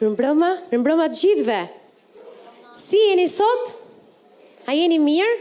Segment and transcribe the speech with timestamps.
[0.00, 1.58] Për mbrëma, për të gjithve.
[2.82, 3.68] Si jeni sot?
[4.66, 5.34] A jeni mirë?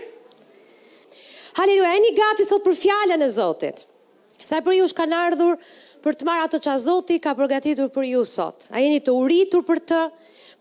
[1.58, 3.82] Haleluja, jeni gati sot për fjallën e Zotit.
[4.44, 5.58] Sa e për ju shkan ardhur
[6.06, 8.68] për të marrë ato që a Zotit ka përgatitur për ju sot.
[8.74, 10.02] A jeni të uritur për të,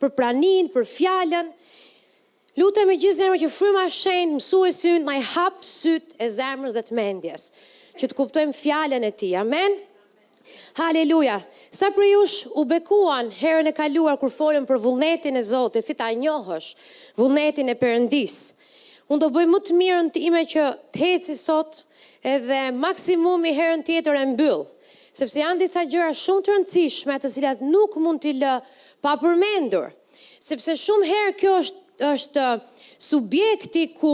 [0.00, 1.52] për pranin, për fjallën.
[2.60, 6.28] Lutëm me gjithë zemër që fryma shenë, mësu e synë, na i hapë sytë e
[6.38, 7.48] zemërës dhe të mendjes.
[8.00, 9.68] Që të kuptojmë fjallën e ti, amen?
[9.68, 9.80] Amen.
[10.74, 11.36] Haleluja.
[11.70, 15.94] Sa për jush u bekuan herën e kaluar kur folën për vullnetin e Zotit, si
[15.94, 16.70] ta njohësh
[17.16, 18.36] vullnetin e Perëndis.
[19.12, 21.82] Unë do bëj më të mirën time që të heci sot
[22.24, 24.62] edhe maksimumi herën tjetër e mbyll,
[25.12, 28.54] sepse janë disa gjëra shumë të rëndësishme të cilat nuk mund t'i lë
[29.04, 29.90] pa përmendur,
[30.40, 32.44] sepse shumë herë kjo është është
[33.12, 34.12] subjekti ku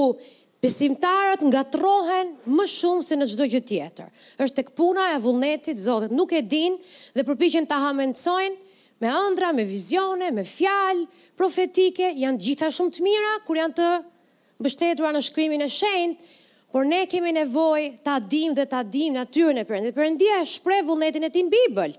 [0.59, 4.09] Besimtarët ngatrohen më shumë se në çdo gjë tjetër.
[4.43, 6.75] Është tek puna e vullnetit, Zotit nuk e din
[7.15, 8.57] dhe përpiqen ta hamencojnë
[8.99, 11.05] me ëndra, me vizione, me fjalë
[11.39, 13.87] profetike, janë gjitha shumë të mira kur janë të
[14.59, 16.27] mbështetura në shkrimin e shenjtë,
[16.75, 19.95] por ne kemi nevojë ta dim dhe ta dim natyrën e Perëndit.
[19.95, 21.95] Perëndia e shpreh vullnetin e tij në Bibël.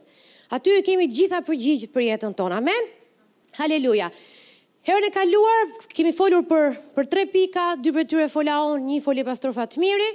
[0.53, 2.59] Aty kemi gjitha përgjigjet për jetën tonë.
[2.59, 2.91] Amen.
[3.61, 4.11] Haleluja.
[4.81, 8.99] Herën e kaluar, kemi folur për, për tre pika, dy për tyre fola onë, një
[9.03, 10.07] foli pastor Fatmiri.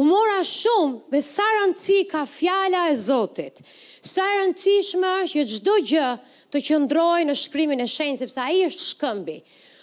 [0.00, 3.60] U mora shumë me sa rëndësi ka fjala e Zotit.
[4.00, 4.24] Sa
[4.56, 6.06] shme është që çdo gjë
[6.52, 9.36] të qëndrojë në shkrimin e shenjtë sepse ai është shkëmbi.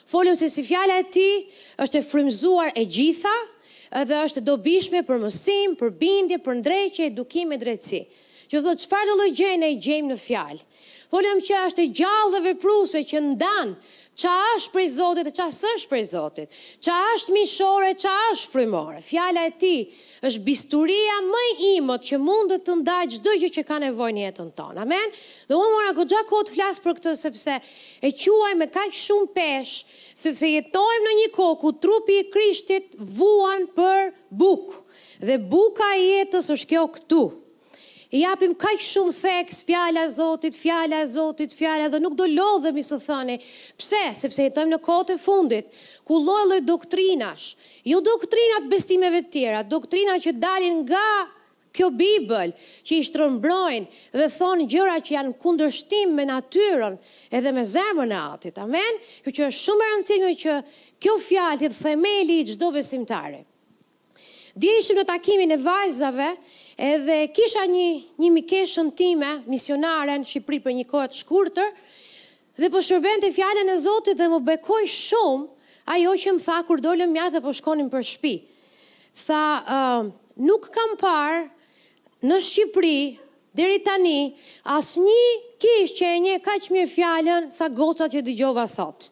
[0.09, 1.45] Folim se si fjala e tij
[1.85, 3.35] është e frymzuar e gjitha
[4.01, 8.03] dhe është e dobishme për mësim, për bindje, për ndrejqe, edukim e drejtësi.
[8.49, 10.65] Që thotë çfarë do lloj gjëje ne gjejmë në fjalë.
[11.15, 13.69] Folëm që është e gjallë dhe vepruse që ndan,
[14.19, 16.57] ç'a është prej Zotit e ç'a s'është prej Zotit.
[16.83, 18.97] Ç'a është mishore, ç'a është frymore.
[19.07, 19.77] Fjala e ti
[20.27, 24.25] është bisturia më e imët që mund të ndaj çdo gjë që ka nevojë në
[24.25, 24.75] jetën tonë.
[24.83, 25.15] Amen.
[25.47, 27.57] Dhe unë mora goxha kot flas për këtë sepse
[28.03, 29.73] e quaj me kaq shumë pesh,
[30.25, 34.11] sepse jetojmë në një kohë ku trupi i Krishtit vuan për
[34.43, 34.83] bukë,
[35.31, 37.23] Dhe buka e jetës është kjo këtu,
[38.15, 42.23] i japim kaq shumë theks fjala e Zotit, fjala e Zotit, fjala dhe nuk do
[42.31, 43.35] lodhemi së thani.
[43.75, 43.99] Pse?
[44.15, 45.73] Sepse jetojmë në kohët e fundit,
[46.07, 47.49] ku lloj-lloj doktrinash,
[47.91, 51.03] jo doktrinat besimeve të tjera, doktrina që dalin nga
[51.75, 52.53] kjo Bibël
[52.87, 56.95] që i shtrëmbrojnë dhe thonë gjëra që janë kundërshtim me natyrën
[57.35, 58.55] edhe me zemrën e atit.
[58.63, 59.01] Amen?
[59.25, 60.55] Kjo që është shumë e rëndësishme që
[61.03, 63.33] kjo fjalë të themeli i çdo besimtar.
[64.55, 66.31] Dhe ishim në takimin e vajzave
[66.77, 71.69] Edhe kisha një një mikeshën time, misionaren në Shqipëri për një kohë të shkurtër,
[72.59, 75.47] dhe po shërbente fjalën e Zotit dhe më bekoj shumë
[75.95, 78.33] ajo që më tha kur dolëm mjaft dhe po shkonim për shtëpi.
[79.25, 80.03] Tha, uh,
[80.43, 81.45] nuk kam parë
[82.27, 82.99] në Shqipëri
[83.55, 84.17] deri tani
[84.75, 85.23] asnjë
[85.63, 89.07] kish që e ka kaq mirë fjalën sa gocat që dëgjova sot.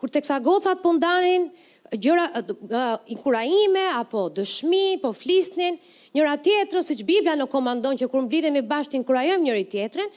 [0.00, 1.50] Kur teksa gocat po ndanin,
[1.94, 2.30] gjëra
[2.70, 5.78] uh, inkurajime apo dëshmi, po flisnin
[6.16, 10.10] njëra tjetrën, siç Bibla në komandon që kur mblidhemi bashkë të inkurajojmë njëri tjetrën.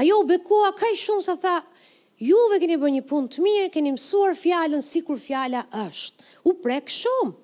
[0.00, 1.56] Ajo u bekua kaq shumë sa tha,
[2.20, 6.26] juve keni bërë një punë të mirë, keni mësuar fjalën sikur fjala është.
[6.50, 7.36] U prek shumë.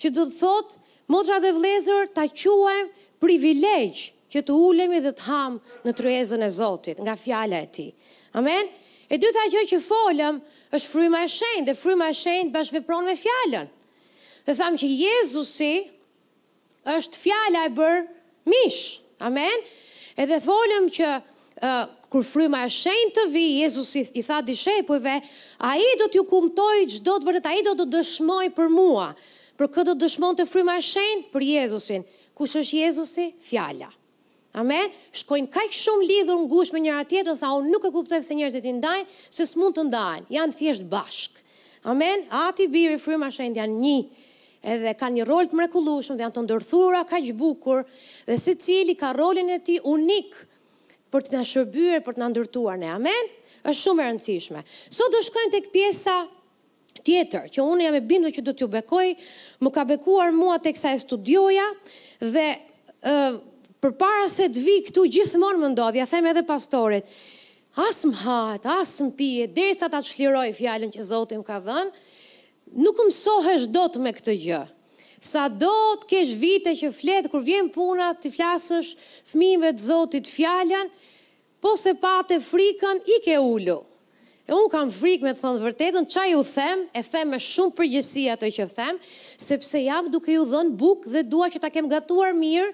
[0.00, 0.78] Që do të thot,
[1.12, 6.52] motra dhe vëllezër, ta quajmë privilegj që të ulemi dhe të ham në tryezën e
[6.54, 7.90] Zotit nga fjala e tij.
[8.38, 8.70] Amen.
[9.10, 10.36] E dyta gjë që folëm
[10.76, 13.64] është fryma e shenjtë, dhe fryma e shenjtë bash vepron me fjalën.
[14.46, 15.70] Dhe thamë që Jezusi
[16.92, 18.04] është fjala e bërë
[18.54, 19.00] mish.
[19.26, 19.66] Amen.
[20.14, 25.16] Edhe folëm që uh, kur fryma e shenjtë të vi, Jezusi i tha dishepujve,
[25.72, 29.10] ai do t'ju kumtoj çdo të vërtet, ai do të dëshmoj për mua.
[29.58, 32.06] Për këtë do të dëshmonte fryma e shenjtë për Jezusin.
[32.38, 33.32] Kush është Jezusi?
[33.50, 33.90] Fjala.
[34.58, 34.90] Amen.
[35.14, 38.64] Shkojnë kaq shumë lidhur ngushtë me njëra tjetrën sa unë nuk e kuptoj pse njerëzit
[38.66, 40.26] i ndajnë, se s'mund të ndajnë.
[40.34, 41.36] Janë thjesht bashk.
[41.88, 42.24] Amen.
[42.34, 44.00] Ati biri fryma shenjt janë një.
[44.74, 47.84] Edhe kanë një rol të mrekullueshëm dhe janë të ndërthurur kaq bukur
[48.26, 50.34] dhe secili ka rolin e tij unik
[51.14, 52.90] për të na shërbyer, për të na ndërtuar ne.
[52.98, 53.30] Amen.
[53.62, 54.64] Është shumë e rëndësishme.
[54.98, 56.16] Sot do shkojmë tek pjesa
[57.06, 59.06] tjetër, që unë jam e bindur që do t'ju bekoj,
[59.64, 61.68] më ka bekuar mua teksa e studioja
[62.20, 62.46] dhe
[62.98, 63.38] ë uh,
[63.80, 67.06] për para se të vi këtu gjithmonë më ndodhë, ja them edhe pastorit,
[67.80, 71.46] asë më hatë, asë më pije, dhe sa ta të shliroj fjallën që Zotë më
[71.48, 72.04] ka dhënë,
[72.84, 74.60] nuk më sohesh do të me këtë gjë.
[75.20, 78.92] Sa do të kesh vite që fletë, kur vjen puna, të flasësh
[79.32, 80.92] fmive të Zotit fjallën,
[81.60, 83.80] po se pate frikën, i ke ullu.
[84.50, 87.76] E unë kam frikë me të thënë vërtetën, qa ju them, e them me shumë
[87.80, 88.96] përgjësia të që them,
[89.44, 92.72] sepse jam duke ju dhënë bukë dhe dua që ta kem gatuar mirë,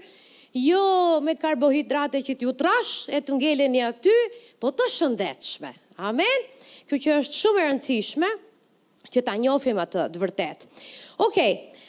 [0.57, 4.15] jo me karbohidrate që t'ju trash, e të ngele një aty,
[4.63, 5.73] po të shëndetshme.
[6.09, 6.47] Amen?
[6.89, 8.31] Kjo që është shumë e rëndësishme,
[9.13, 10.67] që ta njofim atë dë vërtet.
[11.23, 11.85] Okej, okay.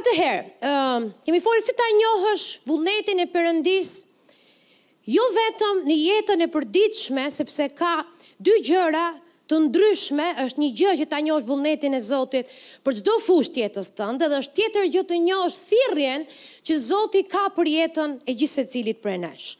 [0.00, 3.94] atëherë, um, kemi folë si ta njohësh vullnetin e përëndis,
[5.08, 8.00] jo vetëm një jetën e përdiqme, sepse ka
[8.38, 9.06] dy gjëra
[9.48, 12.50] të ndryshme është një gjë që ta njohësh vullnetin e Zotit
[12.84, 16.26] për çdo fushë jetës tënde dhe është tjetër gjë të njohësh thirrjen
[16.68, 19.50] që Zoti ka për jetën e gjithë secilit prej nesh.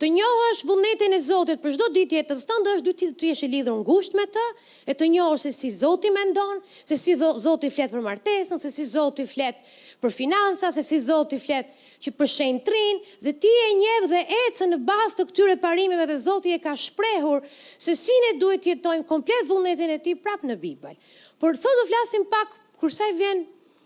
[0.00, 3.50] Të njohësh vullnetin e Zotit për çdo ditë jetës tënde është duhet të jesh i
[3.52, 4.46] lidhur ngushtë me të
[4.90, 7.14] e të njohësh se si Zoti mendon, se si
[7.46, 9.60] Zoti flet për martesën, se si Zoti flet
[10.02, 11.68] për financa, se si Zoti flet
[12.04, 16.18] që përshenë trinë dhe ti e njevë dhe ecë në bazë të këtyre parimeve dhe
[16.26, 17.46] Zotë e ka shprehur
[17.86, 20.92] se si ne duhet jetojmë komplet vullnetin e ti prapë në Bibel.
[21.40, 22.52] Por sot do flasim pak
[22.82, 23.44] kërsa i vjen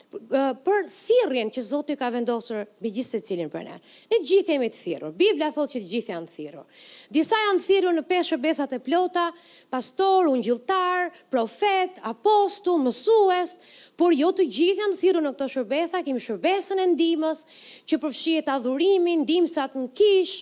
[0.09, 3.75] për thirrjen që Zoti ka vendosur me gjithë secilin për ne.
[4.13, 5.13] Ne gjithë jemi të thirrur.
[5.21, 6.85] Bibla thotë që të gjithë janë të thirrur.
[7.17, 9.27] Disa janë thirrur në peshë besat e plota,
[9.73, 13.57] pastor, ungjilltar, profet, apostull, mësues,
[14.01, 17.45] por jo të gjithë janë thirrur në këto shërbesa, kemi shërbesën e ndihmës
[17.89, 20.39] që përfshihet adhurimin, ndihmësat në kish,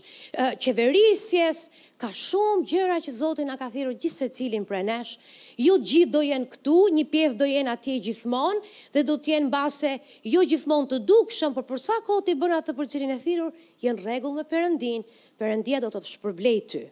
[0.66, 5.14] qeverisjes, ka shumë gjëra që Zoti na ka thirrur gjithë secilin prej nesh.
[5.60, 8.60] Jo gjithë do jenë këtu, një pjesë do jenë atje gjithmonë
[8.94, 9.92] dhe do të jenë mbase
[10.32, 13.64] jo gjithmonë të dukshëm, por për sa kohë ti bën atë për cilin e thirrur,
[13.84, 15.06] janë rregull me Perëndin.
[15.40, 16.82] Perëndia do të të shpërblej ty.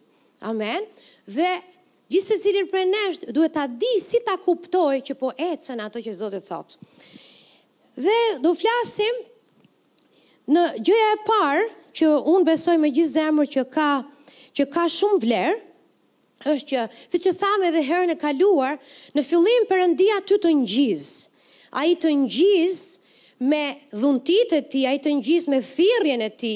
[0.51, 0.89] Amen.
[1.29, 1.51] Dhe
[2.13, 6.17] gjithë secilin prej nesh duhet ta di si ta kuptoj që po ecën ato që
[6.23, 6.79] Zoti thot.
[8.01, 9.21] Dhe do flasim
[10.53, 13.89] në gjëja e parë që unë besoj me gjithë zemrën që ka
[14.57, 15.55] që ka shumë vlerë,
[16.45, 18.77] është që, si që thame edhe herën e kaluar,
[19.17, 21.33] në fillim përëndia ty të njizë.
[21.81, 23.63] A i të njizë me
[23.99, 26.53] dhuntit e ti, a i të njizë me thirjen e ti,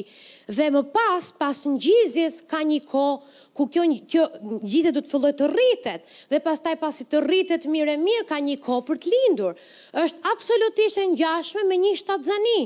[0.54, 3.04] dhe më pas, pas njizjes, ka një ko
[3.58, 4.24] ku kjo, kjo
[4.62, 8.60] du të filloj të rritet, dhe pas taj pasi të rritet mire mirë, ka një
[8.64, 9.58] ko për të lindur.
[10.04, 12.60] është absolutisht e njashme me një shtatë zani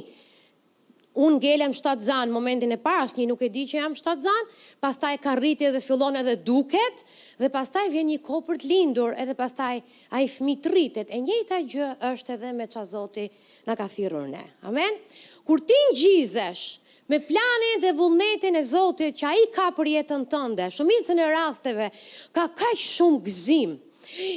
[1.12, 4.52] unë më shtatë zanë, momentin e paras, një nuk e di që jam shtatë zanë,
[4.80, 7.04] pas taj ka rritje dhe fillon edhe duket,
[7.38, 10.72] dhe pas taj vjen një kopër të lindur, edhe pas taj a i fmi të
[10.72, 13.28] rritet, e njëta gjë është edhe me a zoti
[13.68, 14.40] në ka thirur ne.
[14.64, 14.96] Amen?
[15.44, 16.64] Kur ti në gjizesh,
[17.12, 21.26] me planin dhe vullnetin e Zotit që a i ka për jetën tënde, shumicën e
[21.28, 21.88] rasteve,
[22.32, 23.76] ka kaj shumë gzimë,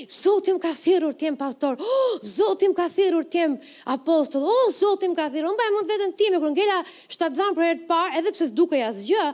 [0.10, 5.50] Zotim ka thirur tim pastor, oh, Zotim ka thirur tim apostol, oh, Zotim ka thirur,
[5.51, 6.80] unë bëjë mund vetën ti me kërë ngella
[7.18, 9.25] shtatë zanë për herët parë, edhe pse s'duke jasë gjë,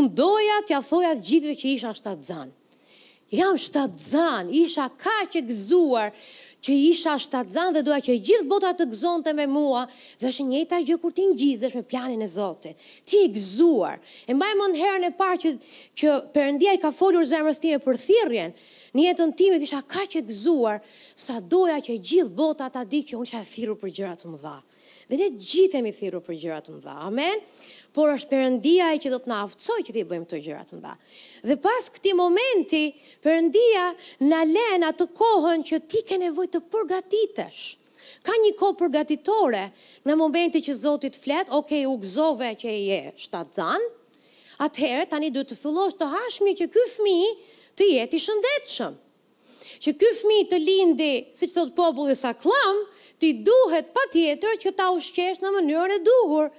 [0.00, 2.52] unë doja t'ja thoja gjithve që isha shtatë zanë
[3.34, 6.12] jam shtatë zanë, isha ka që gëzuar,
[6.66, 9.84] që isha shtatë zanë dhe doja që gjithë bota të gëzonte me mua,
[10.20, 12.78] dhe është njëta gjë kur ti në është me planin e Zotit.
[13.06, 13.98] Ti i gëzuar.
[14.26, 15.52] E mbaj më në herën e parë që,
[16.00, 18.54] që përëndia i ka folur zemrës time për thirjen,
[18.96, 20.78] në jetën time, isha ka që gëzuar,
[21.14, 24.40] sa doja që gjithë bota ta di që unë që e thiru për gjëratë më
[24.46, 24.56] dha.
[25.06, 26.96] Dhe ne gjithemi thiru për gjëratë më dha.
[27.06, 27.42] Amen?
[27.96, 30.90] por është Perëndia që do të na aftësojë që të bëjmë këto gjëra të mba.
[31.48, 32.80] Dhe pas këtij momenti,
[33.24, 33.84] Perëndia
[34.28, 37.62] na lën atë kohën që ti ke nevojë të përgatitesh.
[38.26, 39.62] Ka një kohë përgatitore
[40.06, 43.88] në momentin që Zoti të flet, ok, u gëzove që je yeah, shtatzan.
[44.66, 47.32] Atëherë tani duhet të fillosh të hashmi që ky fëmijë
[47.80, 49.00] të jetë i shëndetshëm.
[49.82, 52.84] Që ky fëmijë të lindë, siç thotë populli sa klam,
[53.20, 56.52] ti duhet patjetër që ta ushqesh në mënyrën e duhur,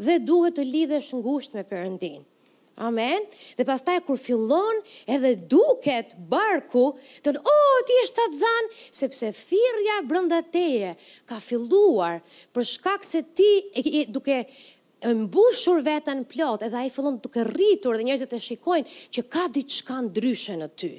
[0.00, 2.22] dhe duhet të lidhesh ngushtë me Perëndin.
[2.80, 3.26] Amen.
[3.58, 4.78] Dhe pastaj kur fillon
[5.12, 6.86] edhe duket barku,
[7.24, 8.64] thon, "O, oh, ti je shtatzan,
[9.00, 10.94] sepse thirrja brenda teje
[11.28, 12.22] ka filluar
[12.54, 14.38] për shkak se ti e, e duke
[15.02, 19.44] e mbushur veten plot, edhe ai fillon duke rritur dhe njerëzit e shikojnë që ka
[19.52, 20.92] diçka ndryshe në ty.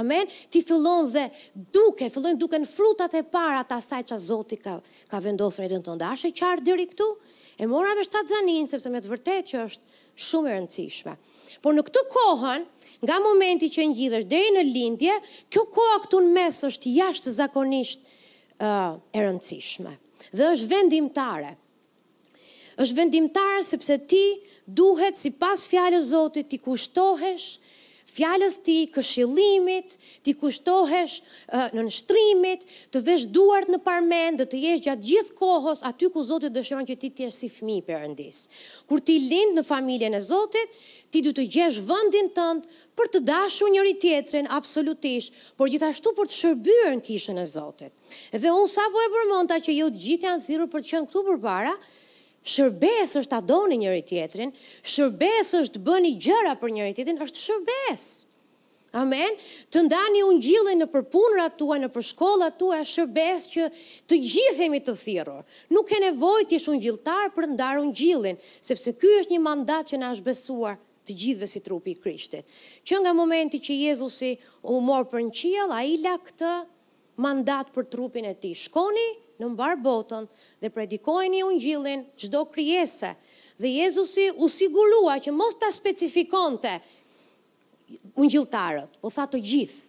[0.00, 0.24] Amen.
[0.48, 1.26] Ti fillon dhe
[1.72, 5.84] duke, fillojnë duken frutat e para të asaj që Zoti ka ka vendosur në jetën
[5.88, 6.04] tënde.
[6.08, 7.08] A është qartë deri këtu?
[7.56, 11.12] E mora me shtatë zaninë, sepse me të vërtet që është shumë e rëndësishme.
[11.64, 12.66] Por në këtë kohën,
[13.06, 15.14] nga momenti që njithësht deri në lindje,
[15.52, 18.04] kjo koha këtu në mes është jashtë zakonisht
[18.60, 19.92] uh, e rëndësishme.
[20.36, 21.54] Dhe është vendimtare.
[22.84, 24.22] është vendimtare sepse ti
[24.78, 27.46] duhet si pas fjallë Zotit ti kushtohesh,
[28.16, 31.18] fjalës ti, këshillimit, ti kushtohesh
[31.76, 32.62] në nështrimit,
[32.94, 36.88] të vesh duart në parmen dhe të jesh gjatë gjithë kohës aty ku Zotit dëshëron
[36.88, 38.38] që ti tjesh si fmi përëndis.
[38.88, 40.72] Kur ti lind në familjen e Zotit,
[41.12, 46.30] ti du të gjesh vëndin tëndë për të dashu njëri tjetrin absolutisht, por gjithashtu për
[46.32, 47.92] të shërbyrë në kishën e Zotit.
[48.32, 51.08] Dhe unë sa po e përmonta që jo të gjithë janë thirë për të qënë
[51.12, 51.74] këtu për para,
[52.46, 54.52] shërbes është ta adoni njëri tjetrin,
[54.86, 58.04] shërbes është bëni gjëra për njëri tjetrin, është shërbes.
[58.96, 59.34] Amen?
[59.74, 63.66] Të ndani unë gjillë në përpunrat tua, në përshkollat tua, shërbes që
[64.08, 65.42] të gjithemi të thirur.
[65.74, 69.90] Nuk e nevojt ishë unë gjilltar për ndarë unë gjillin, sepse ky është një mandat
[69.90, 72.46] që në është besuar të gjithëve si trupi i Krishtit.
[72.88, 74.32] Që nga momenti që Jezusi
[74.72, 76.54] u mor për në qiel, a i lakë të
[77.26, 78.54] mandat për trupin e ti.
[78.58, 79.06] Shkoni
[79.40, 80.26] në mbar botën
[80.62, 83.14] dhe predikojni ungjillin çdo krijese.
[83.60, 86.74] Dhe Jezusi u sigurua që mos ta specifikonte
[88.18, 89.82] ungjilltarët, po tha të gjithë.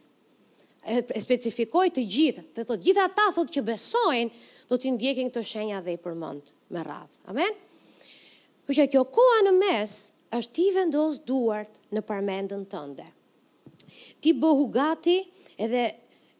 [1.15, 5.41] E specifikoi të gjithë, dhe të gjithë ata thotë që besojnë do të ndjekin këto
[5.43, 7.11] shenja dhe i përmend me radhë.
[7.31, 7.51] Amen.
[8.65, 9.95] Por që kjo koha në mes
[10.37, 13.03] është ti vendos duart në parmendën tënde.
[14.23, 15.17] Ti bëhu gati
[15.61, 15.83] edhe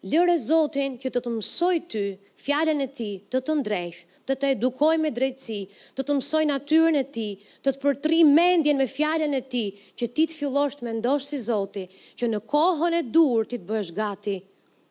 [0.06, 2.04] lëre Zotin që të të mësoj ty
[2.38, 5.62] fjallën e ti të të ndrejsh, të të edukoj me drejtësi,
[5.98, 7.28] të të mësoj natyrën e ti,
[7.66, 9.64] të të përtri mendjen me fjallën e ti,
[9.98, 11.90] që ti të fillosh të mendosh si Zotin,
[12.20, 14.38] që në kohën e dur ti të bësh gati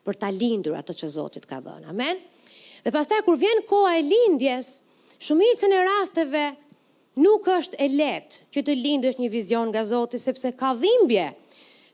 [0.07, 1.87] për ta lindur atë që Zotit ka dhënë.
[1.93, 2.19] Amen?
[2.83, 4.81] Dhe pas taj, kur vjen koha e lindjes,
[5.23, 6.43] shumicën e rasteve
[7.17, 11.31] nuk është e letë që të lindësh një vizion nga Zotit, sepse ka dhimbje,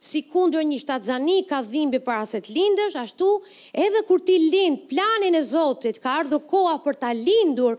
[0.04, 3.30] si kundër një shtatzani ka dhimbje për aset lindësh, ashtu
[3.86, 7.78] edhe kur ti lindë planin e Zotit, ka ardhur koha për ta lindur,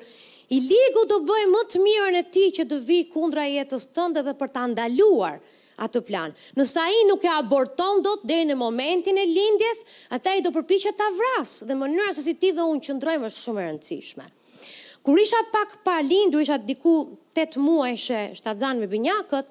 [0.54, 4.24] i ligu të bëjë më të mirën e ti që të vi kundra jetës tënde
[4.24, 5.36] dhe për ta ndaluar
[5.84, 6.32] atë plan.
[6.56, 9.82] Nësa i nuk e aborton do të dhejë në momentin e lindjes,
[10.14, 13.40] ata i do që ta vrasë dhe mënyra se si ti dhe unë qëndrojmë është
[13.44, 14.26] shumë e rëndësishme.
[15.04, 19.44] Kur isha pak pa lindur, isha diku 8 muaj shë shtadzan me binyakët,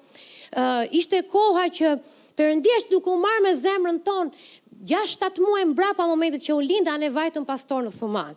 [0.58, 1.94] uh, ishte koha që
[2.36, 4.44] Perëndia është duke u marrë me zemrën tonë
[4.90, 8.34] 6-7 muaj mbra pa momentet që u linda anë e vajtën pastor në thuman.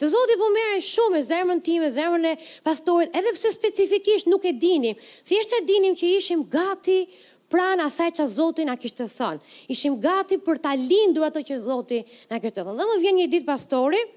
[0.00, 1.90] Dhe zoti po mere shumë e zemrën ti, e
[2.32, 4.94] e pastorit, edhe pse specifikisht nuk e dinim.
[5.26, 7.06] thjesht e dinim që ishim gati
[7.50, 9.40] pran asaj që zoti në kishtë të thënë.
[9.74, 12.76] Ishim gati për ta lindur ato që zoti në kishtë të thënë.
[12.78, 14.08] Dhe më vjen një ditë pastorit,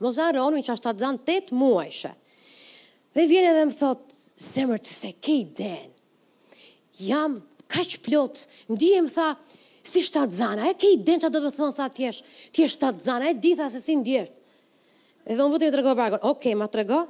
[0.00, 2.12] më zarë që ashtë të zanë të muaj shë.
[3.14, 4.08] Dhe vjen edhe më thotë,
[4.52, 5.46] zemër të se kej
[7.10, 9.34] jam ka që plotë, ndihem tha,
[9.84, 12.20] si shtatë zana, e ke i den që do të thënë, tha tjesh,
[12.56, 14.32] tjesh shtatë zana, e di tha se si ndihesh.
[15.28, 17.02] E dhe më vëtë një trego bërgën, okay, ma trego.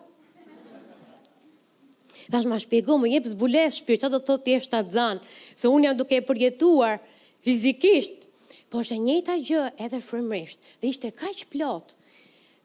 [2.29, 5.23] Tha ma shpjegu, më jepë zbules shpjë, që do të thotë tjesh shtatë zana,
[5.59, 6.99] se unë jam duke e përjetuar
[7.47, 8.27] fizikisht,
[8.69, 11.95] po është e njëta gjë edhe frëmërisht, dhe ishte ka që plotë,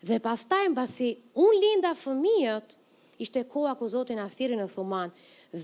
[0.09, 2.75] dhe pas taj mbasi, unë linda fëmijët,
[3.23, 5.11] ishte koha ku Zotin na thirrën në Thuman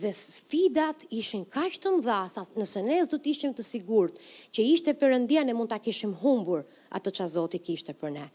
[0.01, 4.19] dhe sfidat ishin kaq të mëdha sa nëse ne do të ishim të sigurt
[4.55, 6.63] që ishte Perëndia ne mund ta kishim humbur
[6.95, 8.25] atë çka Zoti kishte për ne.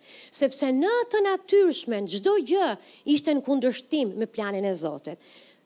[0.40, 2.68] Sepse në të natyrshmen çdo gjë
[3.16, 5.18] ishte në kundërshtim me planin e Zotit.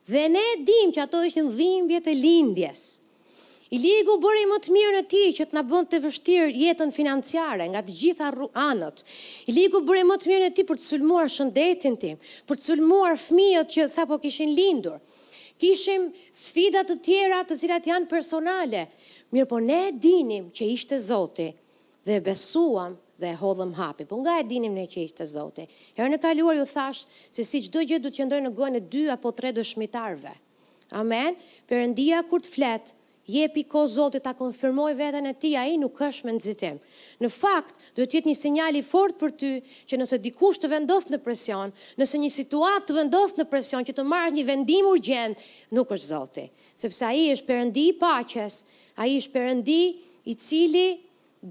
[0.08, 2.86] Dhe ne dim që ato ishin dhimbjet e lindjes,
[3.68, 6.92] I ligu bëri më të mirë në ti që të në bënd të vështirë jetën
[6.96, 8.28] financiare nga të gjitha
[8.62, 9.02] anët.
[9.52, 12.14] I ligu bëri më të mirë në ti për të sulmuar shëndetin ti,
[12.48, 14.96] për të sulmuar fmiët që sa po kishin lindur.
[15.60, 16.06] Kishim
[16.38, 18.86] sfidat të tjera të cilat janë personale,
[19.36, 21.50] mirë po ne dinim që ishte zoti
[22.08, 24.06] dhe besuam dhe hodhëm hapi.
[24.08, 25.66] Po nga e dinim ne që ishte zoti.
[25.98, 28.86] Herë në kaluar ju thash se si qdo gjithë du të qëndrojnë në gojnë e
[28.96, 30.32] dy apo tre dëshmitarve.
[31.02, 31.36] Amen.
[31.68, 32.94] Perëndia kur të fletë,
[33.30, 36.78] je ko Zotit ta konfirmoj veten e ti, a i nuk është me nëzitim.
[37.20, 39.50] Në fakt, duhet jetë një sinjali fort për ty,
[39.84, 43.92] që nëse dikush të vendos në presion, nëse një situat të vendos në presion, që
[43.98, 45.36] të marrë një vendim urgent,
[45.76, 46.64] nuk është Zotit.
[46.72, 48.62] Sepse a i është përëndi i paches,
[48.96, 49.80] a i është përëndi
[50.32, 50.86] i cili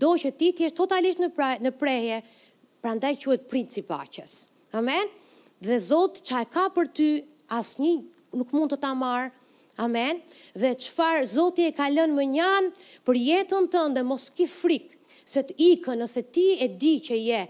[0.03, 2.23] do që ti t'jesh totalisht në, pra, në preje,
[2.81, 4.47] pra ndaj quet i paches.
[4.73, 5.13] Amen?
[5.61, 7.11] Dhe Zotë që e ka për ty,
[7.53, 7.93] asë
[8.37, 9.29] nuk mund të ta marrë,
[9.79, 10.21] Amen.
[10.57, 12.69] Dhe qëfar Zoti e kalën më njanë
[13.05, 14.95] për jetën tënde, mos ki frikë,
[15.29, 17.41] se të ikë nëse ti e di që je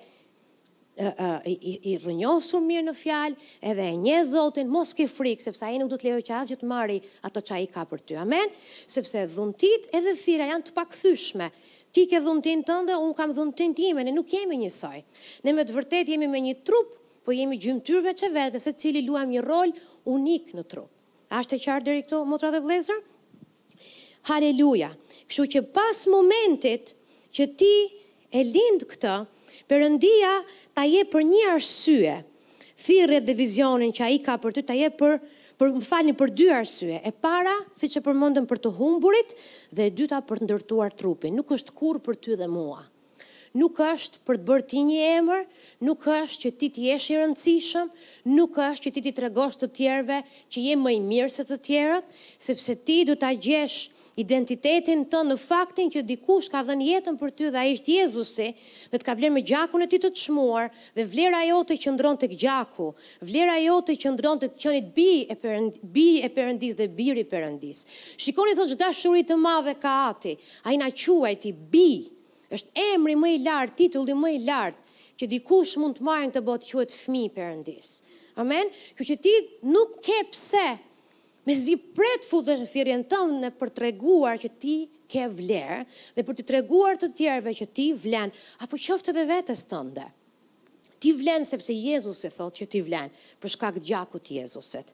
[0.97, 3.37] i, i, i rënjohësur mirë në fjalë,
[3.71, 6.57] edhe e nje Zotin, mos ki frikë, sepse ai nuk do të lejojë që asgjë
[6.63, 6.97] të marrë
[7.29, 8.17] ato çaj ka për ty.
[8.25, 8.51] Amen.
[8.97, 11.47] Sepse dhuntit edhe thira janë të pakthyeshme.
[11.95, 14.99] Ti ke dhuntin tënde, unë kam dhuntin time, ne nuk jemi njësoj.
[15.47, 16.91] Ne me të vërtet jemi me një trup,
[17.23, 19.71] po jemi gjymëtyrve që vete, se cili luam një rol
[20.17, 20.91] unik në trup.
[21.35, 23.01] Ashtë e qarë dheri këto, motra dhe vlezër?
[24.29, 24.93] Haleluja.
[25.27, 26.93] Kështu që pas momentit
[27.35, 27.71] që ti
[28.31, 29.15] e lindë këtë,
[29.67, 30.31] përëndia
[30.77, 32.13] ta je për një arsye,
[32.87, 35.17] thirët dhe vizionin që a i ka për të, ta je për,
[35.59, 39.35] për më falni për dy arsye, e para, si që përmëndëm për të humburit,
[39.75, 41.35] dhe e dyta për të ndërtuar trupin.
[41.35, 42.85] Nuk është kur për ty dhe mua
[43.57, 45.43] nuk është për të bërë ti një emër,
[45.89, 47.91] nuk është që ti të jesh i rëndësishëm,
[48.37, 50.19] nuk është që ti të tregosh të tjerëve
[50.53, 53.87] që je më i mirë se të tjerët, sepse ti du ta gjesh
[54.17, 58.47] identitetin të në faktin që dikush ka dhe jetën për ty dhe a ishtë Jezusi
[58.89, 61.77] dhe të ka blerë me gjakun e ty të të shmuar dhe vlera jo të
[61.85, 62.87] që ndronë të gjaku,
[63.29, 67.27] vlera jo të që ndronë të qënit bi e, përënd, bi e përëndis dhe biri
[67.29, 67.83] përëndis.
[68.25, 70.33] Shikoni thot që dashurit të madhe ka ati,
[70.65, 72.15] a i na quajti bi përëndis
[72.53, 74.83] është emri më i lartë, titulli më i lartë,
[75.17, 77.89] që dikush mund të marrë në të botë që e të fmi përëndis.
[78.41, 78.69] Amen?
[78.95, 79.33] Kjo që ti
[79.71, 80.67] nuk ke pse
[81.47, 84.75] me zi pret futë dhe firjen tënë për të reguar që ti
[85.09, 85.79] ke vlerë
[86.17, 90.05] dhe për të treguar të tjerëve që ti vlenë, apo qoftë edhe vetës tënde.
[91.01, 94.93] Ti vlenë sepse Jezus e thotë që ti vlenë për shkak gjakut Jezusit.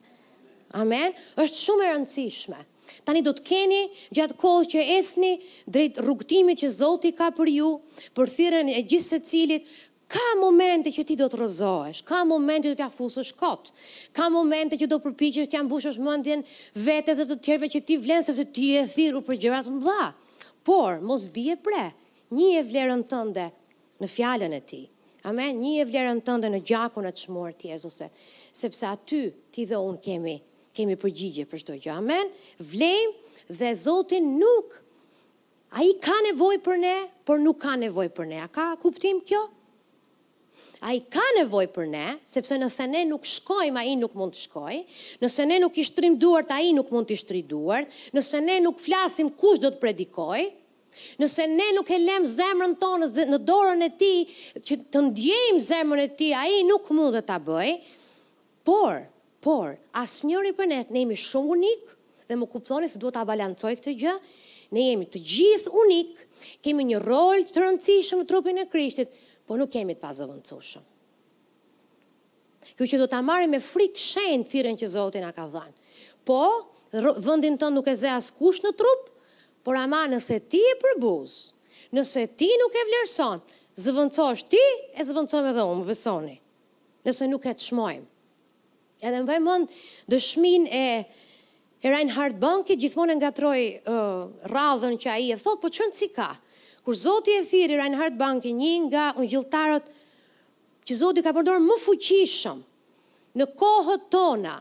[0.76, 1.12] Amen?
[1.38, 2.60] është shumë e rëndësishme.
[3.04, 3.78] Tani do të keni
[4.16, 5.32] gjatë kohë që esni
[5.76, 7.68] drejt rrugtimit që Zoti ka për ju,
[8.18, 9.68] për thirrjen e gjithë secilit, cilit,
[10.14, 13.70] ka momente që ti do të rrozohesh, ka momente që do të afusësh kot,
[14.14, 16.44] ka momente që do përpiqesh të ambushësh mendjen
[16.86, 20.00] vetes dhe të tjerëve që ti vlen të ti je thirrur për gjëra të mëdha.
[20.68, 21.84] Por mos bie pre,
[22.36, 23.48] një e vlerën tënde
[24.02, 24.82] në fjalën e ti.
[25.28, 28.10] Amen, një e vlerën tënde në gjakun e të shmuar të Jezuse,
[28.60, 29.22] sepse aty
[29.54, 30.36] ti dhe unë kemi
[30.76, 31.94] kemi përgjigje për çdo gjë.
[31.98, 32.30] Amen.
[32.58, 34.76] vlejmë dhe Zoti nuk
[35.78, 36.94] ai ka nevojë për ne,
[37.26, 38.40] por nuk ka nevojë për ne.
[38.44, 39.42] A ka kuptim kjo?
[40.84, 44.34] A i ka nevoj për ne, sepse nëse ne nuk shkojmë, a i nuk mund
[44.34, 44.82] të shkojmë,
[45.22, 48.82] nëse ne nuk ishtrim duart, a i nuk mund të ishtri duart, nëse ne nuk
[48.82, 50.42] flasim kush do të predikoj,
[51.22, 54.12] nëse ne nuk e lem zemrën tonë në dorën e ti,
[54.60, 57.72] që të ndjejmë zemrën e ti, a i nuk mund të ta bëj,
[58.68, 59.06] por,
[59.44, 61.90] Por, asë njëri për ne, ne jemi shumë unik,
[62.30, 64.12] dhe më kuptoni se duhet të balancoj këtë gjë,
[64.72, 66.14] ne jemi të gjithë unik,
[66.64, 69.12] kemi një rol të rëndësishëm në trupin e krishtit,
[69.44, 70.86] por nuk kemi të pazëvëndësushëm.
[72.78, 75.74] Kjo që do të amare me frikë shenë thiren që Zotin a ka dhanë.
[76.24, 76.40] Po,
[77.28, 79.04] vëndin të nuk e ze askush kush në trup,
[79.60, 81.36] por ama nëse ti e përbuz,
[81.92, 83.44] nëse ti nuk e vlerëson,
[83.84, 86.38] zëvëndësosh ti e zëvëndësojmë edhe unë, më besoni,
[87.04, 88.08] nëse nuk e të shmojmë
[89.08, 89.74] edhe më bëjmë mund
[90.12, 90.84] dëshmin e,
[91.84, 95.70] e Reinhard Bonke, gjithmonë e nga troj uh, radhën që a i e thot, po
[95.72, 96.30] qënë si ka?
[96.84, 99.92] Kur Zoti e thiri Reinhard Bonke, një nga unë gjiltarët
[100.84, 102.62] që Zoti ka përdorë më fuqishëm
[103.40, 104.56] në kohët tona,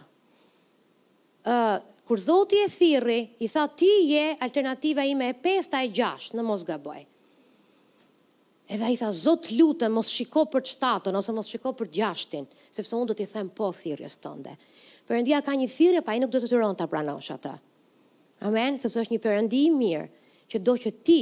[1.45, 1.77] uh,
[2.09, 6.35] kur Zoti e thiri, i tha ti je alternativa ime e 5 ta e 6
[6.39, 7.01] në Mosgaboj.
[8.73, 12.47] Edhe i tha, "Zot lute, mos shiko për të shtatën ose mos shiko për gjashtin,
[12.73, 14.55] sepse unë do t'i them po thirrjes tënde."
[15.07, 17.51] Perëndia ka një thirrje, pa ai nuk do të turon ta pranosh atë.
[18.49, 20.07] Amen, sepse është një perëndi i mirë,
[20.49, 21.19] që do që ti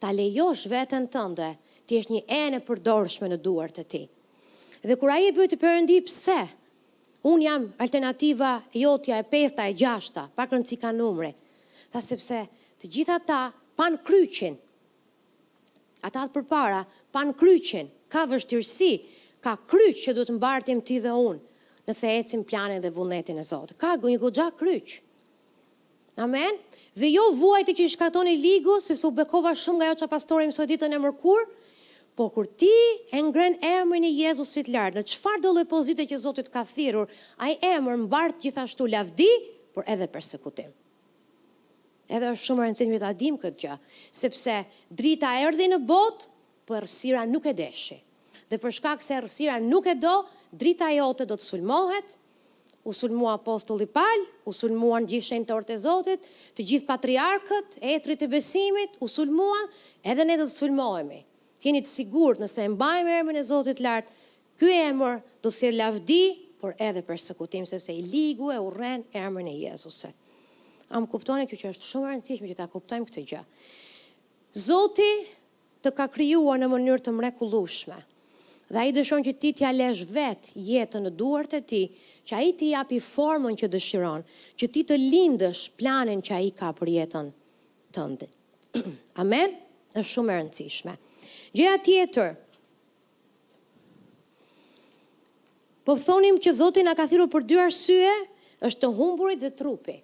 [0.00, 1.50] ta lejosh veten tënde,
[1.84, 4.08] ti je një enë përdorshme në duart e tij.
[4.82, 6.38] Dhe kur ai e bëjtë Perëndin, "Pse?
[7.28, 11.34] Un jam alternativa jotja e pesta e gjashta, pa kërcë ka numre.
[11.92, 12.40] Tha sepse
[12.80, 14.56] të gjitha ta pan kryqin,
[16.02, 16.80] ata për përpara,
[17.14, 18.90] pan kryqen, ka vështirësi,
[19.44, 21.40] ka kryq që duhet të mbartim ti dhe unë,
[21.88, 23.76] nëse ecim planin dhe vullnetin e Zotë.
[23.80, 24.96] Ka një gogja kryq.
[26.20, 26.58] Amen?
[27.00, 30.48] Dhe jo vuajti që i shkatoni ligu, sepse u bekova shumë nga jo që pastore
[30.50, 31.46] më soditën e mërkur,
[32.18, 32.72] po kur ti
[33.16, 37.08] e ngren emrin e Jezusit lartë, në qëfar do lepozite që Zotit ka thirur,
[37.40, 39.30] a i emrë mbartë gjithashtu lavdi,
[39.72, 40.74] por edhe persekutim.
[42.10, 43.74] Edhe është shumë rëndësishme ta dim këtë gjë,
[44.20, 44.54] sepse
[45.00, 46.26] drita erdhi në botë,
[46.66, 48.00] por errësira nuk e deshe.
[48.50, 50.16] Dhe për shkak se errësira nuk e do,
[50.62, 52.16] drita jote do të sulmohet.
[52.90, 56.24] U sulmua apostulli Paul, u sulmuan gjithë shenjtorët e Zotit,
[56.56, 59.68] të gjithë patriarkët, etrit e besimit, u sulmuan,
[60.08, 61.20] edhe ne do të sulmohemi.
[61.62, 64.10] Tjeni të sigurt nëse e mbajmë emrin e Zotit lart,
[64.58, 66.22] ky emër do të sjellë lavdi,
[66.60, 70.16] por edhe persekutim sepse i ligu e urren emrin e Jezusit.
[70.90, 73.40] A më kuptoni kjo që është shumë rëndësishme që ta kuptojmë këtë gjë.
[74.62, 75.10] Zoti
[75.86, 77.98] të ka krijuar në mënyrë të mrekullueshme.
[78.70, 81.82] Dhe ai dëshon që ti t'ia lësh vetë jetën në duart e ti,
[82.26, 84.26] që ai t'i japi formën që dëshiron,
[84.58, 87.30] që ti të lindësh planin që ai ka për jetën
[87.96, 88.28] tënde.
[89.24, 89.54] Amen.
[89.94, 90.96] Është shumë e rëndësishme.
[91.58, 92.34] Gjëja tjetër,
[95.86, 98.12] po thonim që Zoti na ka thirrur për dy arsye,
[98.66, 99.98] është të humburit dhe trupi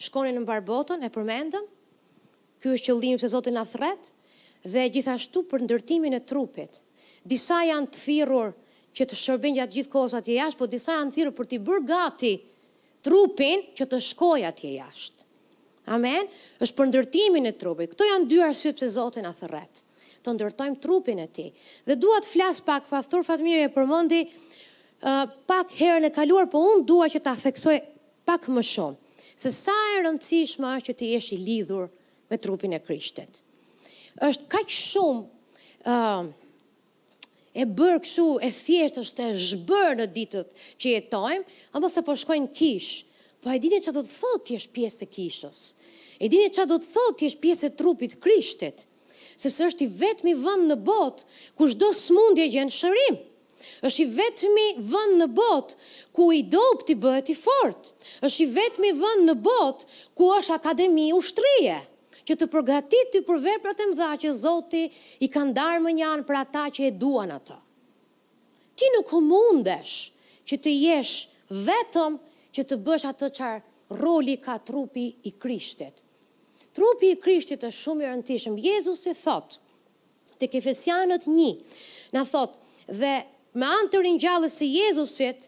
[0.00, 1.66] shkonin në barbotën e përmendëm,
[2.62, 4.12] ky është qëllimi pse Zoti na thret
[4.62, 6.82] dhe gjithashtu për ndërtimin e trupit.
[7.26, 8.52] Disa janë të thirrur
[8.96, 11.60] që të shërbejnë gjatë gjithë kohës atje jashtë, por disa janë të thirrur për të
[11.66, 12.32] bërë gati
[13.02, 15.20] trupin që të shkojë atje jashtë.
[15.92, 16.28] Amen.
[16.62, 17.90] Është për ndërtimin e trupit.
[17.96, 19.82] Kto janë dy arsye pse Zoti na thret?
[20.22, 21.48] Të ndërtojmë trupin e Tij.
[21.82, 24.20] Dhe dua të flas pak pastor Fatmirë e përmendi
[25.50, 27.80] pak herën e kaluar, por unë dua që ta theksoj
[28.22, 29.00] pak më shumë
[29.42, 31.88] se sa e rëndësishme është që të jesh i lidhur
[32.30, 33.40] me trupin e Krishtit.
[34.22, 36.28] Është kaq shumë ë uh,
[37.62, 42.14] e bër këshu e thjesht është e zhbër në ditët që jetojmë, apo se po
[42.22, 42.90] shkojnë kish.
[43.42, 45.60] Po e dini çfarë do të thotë ti jesh pjesë e kishës.
[46.22, 48.86] E dini çfarë do të thotë ti jesh pjesë e trupit Krishtit.
[49.42, 51.26] Sepse është i vetmi vend në botë
[51.58, 53.20] ku çdo smundje gjenë shërim
[53.86, 55.74] është i vetëmi vënd në bot
[56.16, 57.92] ku i dopt i bëhet i fort.
[58.22, 59.84] është i vetëmi vënd në bot
[60.18, 61.78] ku është akademi ushtrije
[62.24, 64.84] që të përgatit të për veprat e mdha që Zoti
[65.20, 67.58] i ka ndarë më njanë për ata që e duan atë
[68.78, 69.96] Ti nuk mundesh
[70.48, 71.12] që të jesh
[71.66, 72.16] vetëm
[72.56, 76.00] që të bësh atë qarë roli ka trupi i krishtet.
[76.72, 78.56] Trupi i krishtet është shumë i rëndësishëm.
[78.64, 79.58] Jezus i thotë,
[80.40, 81.50] të kefesianët një,
[82.16, 82.56] në thotë,
[83.00, 83.12] dhe
[83.58, 85.42] me anë të rinjallës së Jezusit,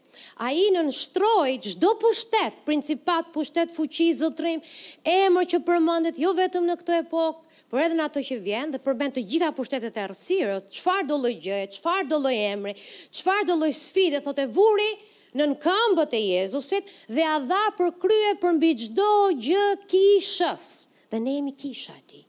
[0.44, 4.60] ai në nështroi çdo pushtet, principat, pushtet, fuqizotrim,
[5.08, 8.80] emër që përmendet jo vetëm në këtë epokë, por edhe në ato që vjen dhe
[8.84, 12.74] përbend të gjitha pushtetet e errësirë, çfarë do lloj gjë, çfarë do lloj emri,
[13.14, 14.90] çfarë do lloj sfide, thotë vuri
[15.34, 19.08] në në këmbët e Jezusit dhe a dha për krye për mbi çdo
[19.48, 20.68] gjë kishës.
[21.10, 22.20] Dhe ne jemi kisha ti,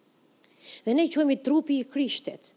[0.86, 2.52] Dhe ne quhemi trupi i Krishtit.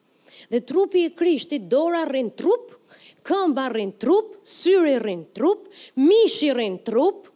[0.52, 2.78] Dhe trupi i Krishtit dora rrin trup
[3.26, 5.66] këmba rrin trup, syri rrin trup,
[6.00, 7.28] mishi rrin trup,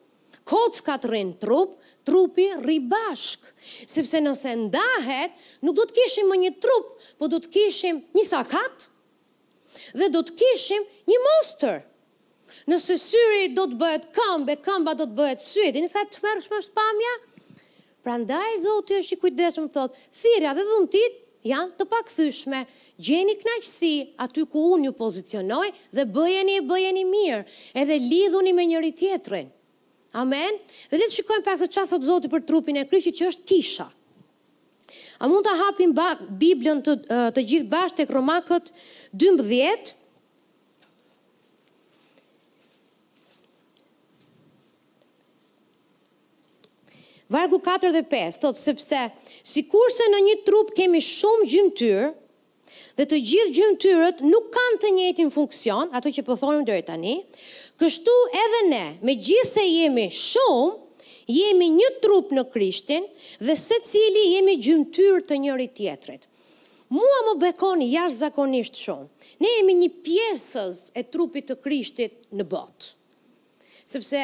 [0.49, 1.75] kockat rrin trup,
[2.07, 3.45] trupi rri bashk.
[3.87, 8.27] Sepse nëse ndahet, nuk do të kishim më një trup, po do të kishim një
[8.29, 8.89] sakat
[9.97, 11.81] dhe do të kishim një monster.
[12.69, 16.45] Nëse syri do të bëhet këmbë, këmba do të bëhet syri, dini sa të mërë
[16.45, 17.15] shmë është pamja?
[18.03, 22.61] Pra ndaj, Zotë, është i kujtë deshëm, thotë, thirja dhe dhëntit, janë të pak thyshme,
[23.03, 27.43] gjeni kënaqësi aty ku unë ju pozicionoj dhe bëjeni e bëjeni mirë,
[27.83, 29.51] edhe lidhuni me njëri tjetërin.
[30.23, 30.59] Amen?
[30.91, 33.89] Dhe letë shikojmë pak të qatë thotë zoti për trupin e kryshi që është kisha.
[35.23, 36.11] A mund të hapim ba,
[36.43, 36.97] Biblion të,
[37.37, 38.73] të gjithë bashkë të kromakët
[39.15, 39.97] 12, 12,
[47.35, 48.99] Vargu 4 dhe 5, thotë, sepse,
[49.49, 52.09] si kurse në një trup kemi shumë gjymëtyrë,
[53.01, 57.15] dhe të gjithë gjymëtyrët nuk kanë të njëjtin funksion, ato që po thonim deri tani,
[57.81, 63.09] kështu edhe ne, me gjithë se jemi shumë, jemi një trup në Krishtin
[63.49, 66.29] dhe se cili jemi gjymëtyr të njëri tjetrit.
[66.93, 69.09] Mua më bekoni jashtë zakonisht shumë.
[69.41, 72.93] Ne jemi një pjesës e trupit të Krishtit në botë.
[73.89, 74.21] Sepse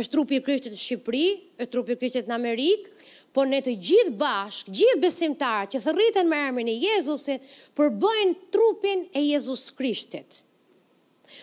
[0.00, 1.24] është trupi i Krishtit në Shqipëri,
[1.60, 6.28] është trupi i Krishtit në Amerikë, por ne të gjithë bashkë, gjithë besimtarë që thërriten
[6.28, 7.44] me emrin e Jezusit,
[7.76, 10.42] përbëjnë trupin e Jezus Krishtit.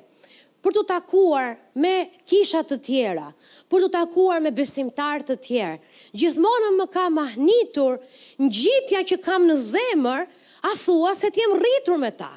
[0.61, 1.93] për të takuar me
[2.29, 3.31] kisha të tjera,
[3.65, 5.79] për të takuar me besimtar të tjerë.
[6.21, 7.97] Gjithmonë më ka mahnitur
[8.45, 10.27] ngjitja që kam në zemër,
[10.61, 12.35] a thua se ti jam rritur me ta.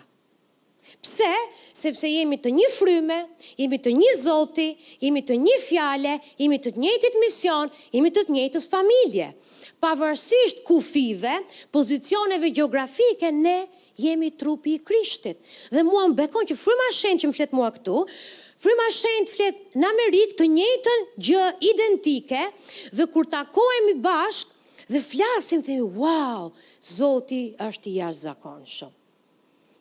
[1.05, 1.29] Pse?
[1.77, 3.17] Sepse jemi të një fryme,
[3.61, 4.71] jemi të një zoti,
[5.05, 9.27] jemi të një fjale, jemi të të njëtit mision, jemi të të njëtës familje.
[9.85, 11.35] Pavërsisht kufive,
[11.77, 13.57] pozicioneve geografike, ne
[14.01, 15.45] jemi trupi i krishtit.
[15.77, 18.01] Dhe mua më bekon që fryma shenë që më fletë mua këtu,
[18.65, 22.43] fryma shenë të fletë në Amerikë të njëtën gjë identike
[22.97, 26.51] dhe kur takohemi bashk bashkë dhe flasim të mi, wow,
[26.97, 28.97] zoti është i jashtë zakonë shumë.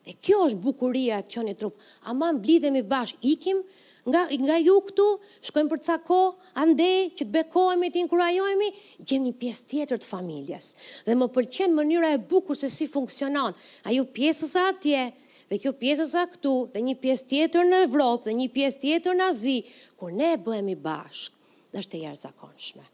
[0.04, 1.78] Dhe kjo është bukuria të qënë i trup.
[2.12, 3.60] aman, blidhemi bashkë, ikim,
[4.08, 5.06] nga, nga ju këtu,
[5.48, 8.68] shkojmë për ca kohë, andej, që të bekojme, të inkurajojme,
[9.00, 10.68] gjem një pjesë tjetër të familjes.
[11.06, 13.56] Dhe më përqenë mënyra e bukur se si funksionon.
[13.84, 15.06] A ju pjesës atje,
[15.48, 19.16] dhe kjo pjesës a këtu, dhe një pjesë tjetër në Evropë, dhe një pjesë tjetër
[19.22, 19.56] në Azi,
[20.00, 21.32] kur ne bëhemi bashk,
[21.72, 22.84] dhe është e jarë zakonshme.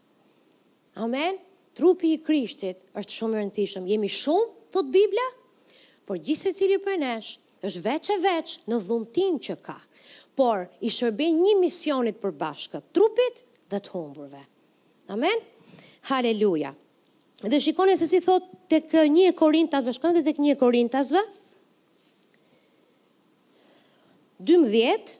[1.03, 1.43] Amen?
[1.75, 3.87] Trupi i krishtit është shumë rëndësishëm.
[3.93, 5.27] Jemi shumë, thot Biblia,
[6.11, 7.27] por gjithë se cili për nesh,
[7.63, 9.77] është veç e veç në dhuntin që ka,
[10.35, 13.39] por i shërben një misionit për bashkë, trupit
[13.71, 14.41] dhe të humburve.
[15.15, 15.39] Amen?
[16.09, 16.73] Haleluja.
[17.47, 20.51] Dhe shikone se si thot të kë një e korintasve, shkone dhe të kë një
[20.57, 21.23] e korintasve,
[24.51, 25.15] 12,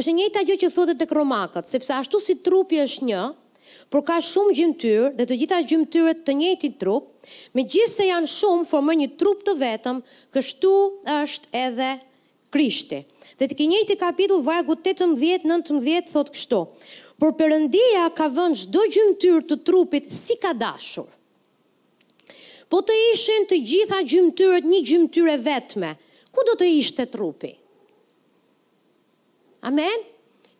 [0.00, 3.18] është njëta gjë që thotë tek romakët, sepse ashtu si trupi është një,
[3.92, 7.10] por ka shumë gjymtyrë dhe të gjitha gjymtyrët të njëjtit trup,
[7.56, 9.98] megjithëse janë shumë formojnë një trup të vetëm,
[10.34, 10.72] kështu
[11.16, 11.90] është edhe
[12.52, 13.02] Krishti.
[13.40, 16.58] Dhe të njëjti kapitull vargu 18 19 thotë kështu.
[17.20, 21.06] Por Perëndia ka vënë çdo gjymtyr të trupit si ka dashur.
[22.68, 25.94] Po të ishin të gjitha gjymtyrët një gjymtyrë vetme,
[26.32, 27.54] ku do të ishte trupi?
[29.66, 29.98] Amen?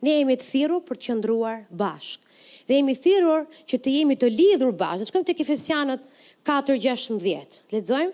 [0.03, 2.19] Ne jemi të thiru për të qëndruar bashk.
[2.67, 5.01] Dhe jemi thirur që të jemi të lidhur bashk.
[5.03, 6.07] Dhe që këmë të kifesianët
[6.47, 8.13] 4 6 Ledzojmë?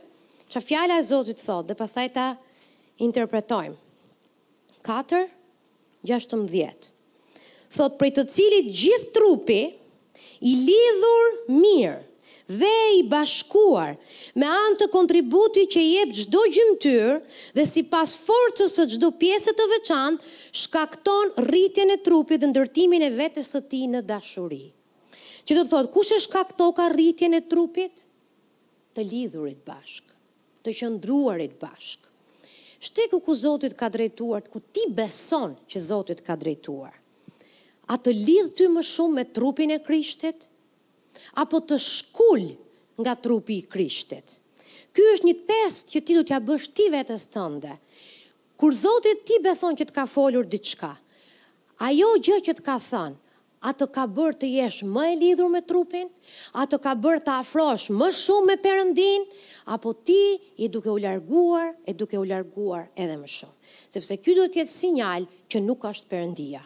[0.49, 2.29] Qa fjala e Zotit thot dhe pasaj ta
[3.05, 3.75] interpretojmë.
[4.85, 5.25] 4
[7.75, 9.59] thot për i prej të cilit gjithë trupi,
[10.49, 11.99] i lidhur mirë,
[12.57, 13.93] dhe i bashkuar
[14.39, 17.19] me anë të kontributit që jep çdo gjymtyr
[17.57, 20.33] dhe sipas forcës së çdo pjese të veçantë
[20.63, 24.63] shkakton rritjen e trupit dhe ndërtimin e vetes së ti në dashuri.
[25.45, 28.03] Që do të thotë, kush e shkakton ka rritjen e trupit?
[28.97, 30.09] Të lidhurit bashk,
[30.65, 32.01] të qëndruarit bashk.
[32.81, 36.93] Shteku ku Zotit ka drejtuar, ku ti beson që Zotit ka drejtuar,
[37.93, 40.47] a të lidhë ty më shumë me trupin e krishtit,
[41.35, 42.49] apo të shkull
[42.99, 44.37] nga trupi i Krishtit.
[44.93, 47.75] Ky është një test që ti do t'ja bësh ti vetes tënde.
[48.59, 50.91] Kur Zoti ti beson që të ka folur diçka,
[51.85, 53.15] ajo gjë që të ka thënë,
[53.67, 56.09] a të ka bërë të jesh më e lidhur me trupin,
[56.59, 59.23] a të ka bërë të afrosh më shumë me Perëndin,
[59.75, 60.19] apo ti
[60.57, 63.55] i duke u larguar, e duke u larguar edhe më shumë.
[63.95, 66.63] Sepse ky do të jetë sinjal që nuk është Perëndia.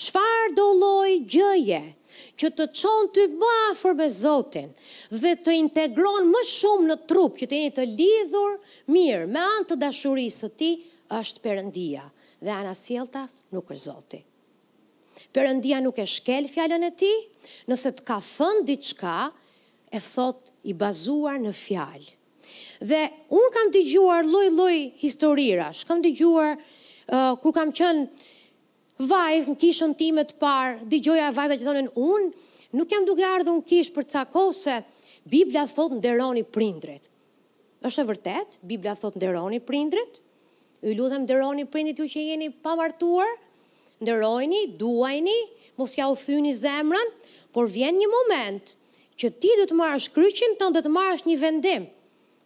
[0.00, 1.82] Çfarë do lloj gjëje
[2.38, 4.70] që të qonë të bafër me Zotin
[5.20, 8.58] dhe të integron më shumë në trup që të jeni të lidhur
[8.94, 10.70] mirë me anë të dashurisë të ti
[11.20, 12.04] është përëndia
[12.40, 14.20] dhe anasjeltas nuk është Zoti.
[15.30, 17.12] Përëndia nuk e shkel fjallën e ti,
[17.70, 19.12] nëse të ka thënë diçka,
[19.94, 22.08] e thot i bazuar në fjallë.
[22.90, 23.00] Dhe
[23.36, 28.06] unë kam të gjuar loj-loj historirash, kam të gjuar uh, kur kam qënë
[29.00, 33.24] Vajz në kishën time të parë, di gjoja vajta që thonën, unë nuk jam duke
[33.24, 34.74] ardhur në kishë për ca kose,
[35.32, 37.08] Biblia thot në deroni prindrit.
[37.88, 40.20] është e vërtet, Biblia thot në deroni prindrit,
[40.84, 43.24] ju lutëm deroni prindrit ju që jeni pavartuar,
[44.04, 45.38] ndërojni, duajni,
[45.80, 47.08] mos ja u thyni zemrën,
[47.52, 48.74] por vjen një moment
[49.20, 51.88] që ti du të marrë shkryqin, të në të marrë një vendim,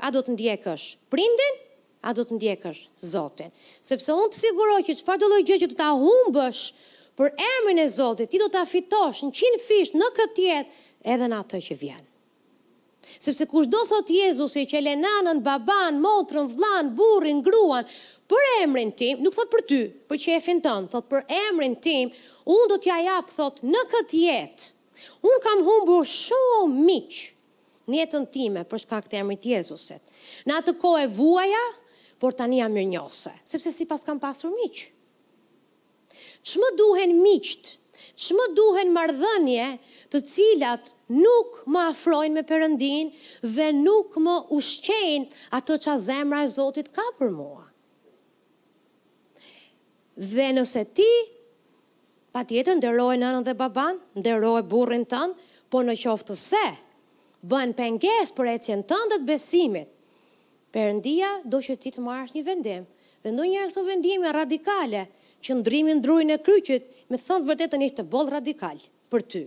[0.07, 1.59] a do të ndjekësh prindin
[2.05, 3.51] a do të ndjekësh Zotin.
[3.85, 6.63] Sepse unë të siguroj që çfarë do lloj gjë që do ta humbësh
[7.19, 10.83] për emrin e Zotit, ti do ta fitosh 100 fish në këtë jetë
[11.15, 12.03] edhe në atë që vjen.
[13.21, 17.85] Sepse kush do thotë Jezusi që le nanën, baban, motrën, vllan, burrin, gruan
[18.33, 22.13] për emrin tim, nuk thot për ty, për qefin tënd, thot për emrin tim,
[22.49, 24.71] unë do t'ja jap thot në këtë jetë.
[25.29, 27.21] Unë kam humbur shumë miq
[27.93, 30.01] në jetën time për shkak të emrit Jezusit.
[30.49, 31.65] Në atë kohë e vuaja,
[32.25, 34.87] por tani jam mirë njose, sepse si pas kam pasur miqë.
[36.45, 37.67] Që më duhen miqët,
[38.21, 39.67] që më duhen mardhënje
[40.13, 43.11] të cilat nuk më afrojnë me përëndin
[43.45, 47.67] dhe nuk më ushqenë ato që a zemra e Zotit ka për mua.
[50.33, 51.13] Dhe nëse ti,
[52.33, 55.37] pa tjetër, ndërrojë nënën dhe baban, ndërrojë burrin tënë,
[55.69, 56.65] po në qoftë se,
[57.53, 59.91] bën penges për e cjen tëndët besimit,
[60.75, 62.87] Perëndia do që ti të marrësh një vendim.
[63.23, 65.05] Dhe ndonjëherë këto vendime radikale
[65.47, 68.81] që ndrimin ndrojnë e kryqit, me thënë të vërtetën ishte boll radikal
[69.13, 69.43] për ty.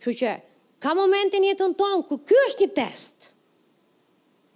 [0.00, 0.32] Kështu që
[0.80, 3.28] ka momente në jetën tonë ku ky është një test.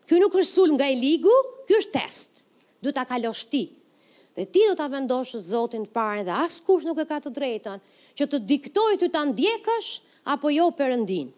[0.09, 1.35] Ky nuk është sul nga i ligu,
[1.69, 2.47] ky është test.
[2.81, 3.63] Du ta kalosh ti.
[4.35, 7.85] Dhe ti do ta vendosh Zotin të dhe askush nuk e ka të drejtën
[8.19, 9.91] që të diktojë ty ta ndjekësh
[10.33, 11.29] apo jo Perëndin.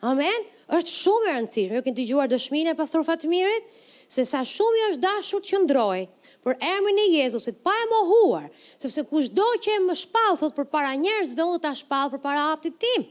[0.00, 1.78] Amen është shumë e rëndësishme.
[1.80, 3.70] Ju keni dëgjuar dëshminë e pastor Fatmirit
[4.10, 6.00] se sa shumë i është dashur që ndroj
[6.44, 8.46] për emrin e Jezusit pa e mohuar,
[8.80, 12.78] sepse kushdo që e më shpall thot përpara njerëzve, unë do ta shpall përpara Atit
[12.80, 13.04] tim.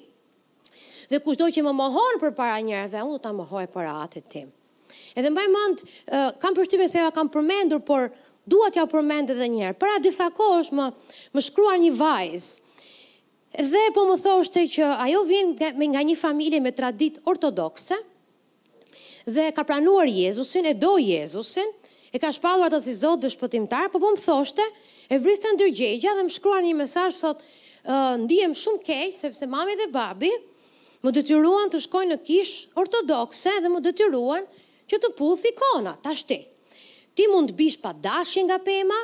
[1.09, 4.49] Dhe kushdo që më mohon përpara njerëzve, unë do ta mohoj përpara Atit tim.
[5.13, 8.09] Edhe mbaj mend, uh, kam përshtypjen se ja kam përmendur, por
[8.49, 9.77] dua t'ja përmend edhe një herë.
[9.81, 10.89] Para disa kohësh më
[11.37, 12.68] më shkruan një vajzë
[13.57, 17.97] Dhe po më thoshte që ajo vjen nga, nga një familje me tradit ortodokse,
[19.25, 21.71] dhe ka pranuar Jezusin, e do Jezusin,
[22.13, 24.61] e ka shpallur të si Zot dhe shpëtimtar, po po më thoshte,
[25.09, 27.41] e vriste ndërgjegja dhe më shkruan një mesaj, thot,
[27.89, 30.29] uh, ndihem shumë kej, sepse mami dhe babi,
[31.01, 34.45] më detyruan të shkojnë në kish ortodokse dhe më detyruan
[34.91, 35.97] që të puth kona.
[36.05, 36.43] ta shte.
[37.15, 38.99] Ti mund të bish padashje nga pema,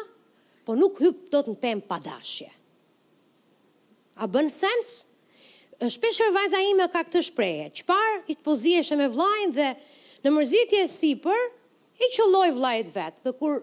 [0.66, 2.54] po nuk hyp do të në pem padashje.
[4.18, 5.06] A bën sens?
[5.92, 9.66] Shpesher vajza ime ka këtë shpreje, që par i të pozijesh me vlajnë dhe
[10.26, 11.42] në mërzitje e sipër,
[12.00, 13.60] i që loj vlajt vetë, dhe kur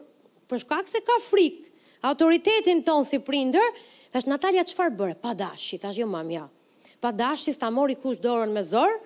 [0.52, 1.56] përshkak se ka frik,
[2.04, 3.64] autoritetin tonë si prinder,
[4.12, 6.32] dhe shë Natalia qëfar bërë, pa dashi, thash jo mam
[7.02, 9.00] pa dashi s'ta mori kush dorën me zorë,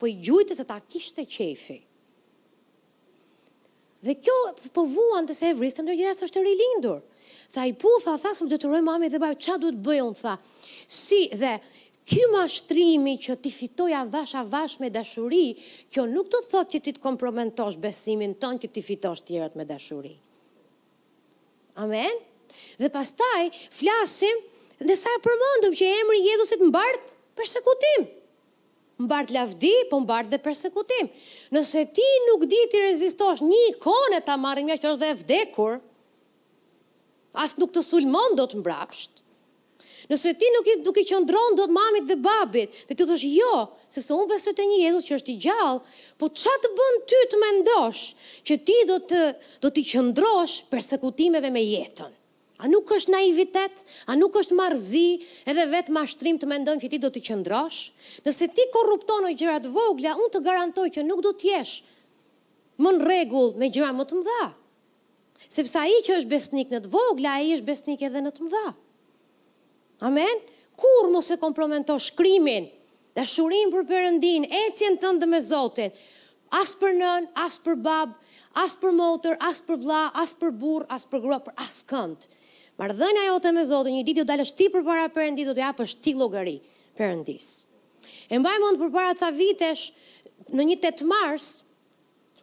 [0.00, 1.74] po i gjujtë se ta kishte qefi.
[4.00, 4.36] Dhe kjo
[4.72, 7.02] po vuan të se e vristë, ndërgjera së është e rilindur.
[7.54, 10.04] Tha i po, tha, tha, së më detyroj mami dhe bajë, qa du të bëjë,
[10.10, 10.36] unë tha.
[11.02, 11.56] Si dhe,
[12.06, 15.56] Ky mashtrimi që ti fitoj avash avash me dashuri,
[15.90, 19.56] kjo nuk do të thotë që ti të komprometosh besimin ton që ti fitosh tjerët
[19.58, 20.12] me dashuri.
[21.82, 22.20] Amen?
[22.78, 24.38] Dhe pastaj, flasim,
[24.78, 28.06] dhe sa e përmëndëm që emri Jezusit bartë persekutim.
[29.10, 31.10] bartë lavdi, po bartë dhe persekutim.
[31.58, 35.80] Nëse ti nuk di ti rezistosh një ikone të marrë nga që është dhe vdekur,
[37.42, 39.22] as nuk të sulmon do të mbrapsht.
[40.06, 43.54] Nëse ti nuk i nuk i do të mamit dhe babit, dhe ti thosh jo,
[43.90, 45.80] sepse unë besoj te një Jezus që është i gjallë,
[46.22, 48.02] po ç'a të bën ty të mendosh
[48.46, 49.22] që ti do të
[49.64, 52.12] do të qendrosh përsekutimeve me jetën?
[52.64, 53.82] A nuk është naivitet?
[54.08, 55.08] A nuk është marzi,
[55.44, 57.82] edhe vetë mashtrim të mendojmë që ti do të qendrosh?
[58.24, 61.74] Nëse ti korrupton o gjëra të vogla, unë të garantoj që nuk do të jesh
[62.76, 64.46] më në rregull me gjëra më të mëdha
[65.52, 68.64] sepse ai që është besnik në të vogla, ai është besnik edhe në të mëdha.
[70.10, 70.40] Amen.
[70.78, 72.66] Kur mos e komplementosh shkrimin,
[73.16, 75.94] dashurinë për Perëndin, ecjen tënde me Zotin,
[76.52, 78.12] as për nën, as për bab,
[78.60, 82.28] as për motër, as për vlla, as për burr, as për grua, për as kënd.
[82.80, 86.12] Marrëdhënia jote me Zotin, një ditë do dalësh ti përpara Perëndit, do të japësh ti
[86.18, 86.58] llogari
[86.98, 87.48] Perëndis.
[88.28, 89.86] E mbaj mend përpara ca vitesh
[90.52, 91.48] në një 8 mars,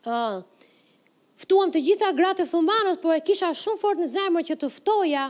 [0.03, 0.17] ë
[1.39, 4.69] ftuam të gjitha gratë e thumbanët, por e kisha shumë fort në zemër që të
[4.77, 5.27] ftoja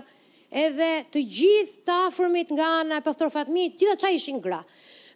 [0.53, 4.59] edhe të gjithë të afërmit nga ana e pastor të gjitha çaj ishin gra.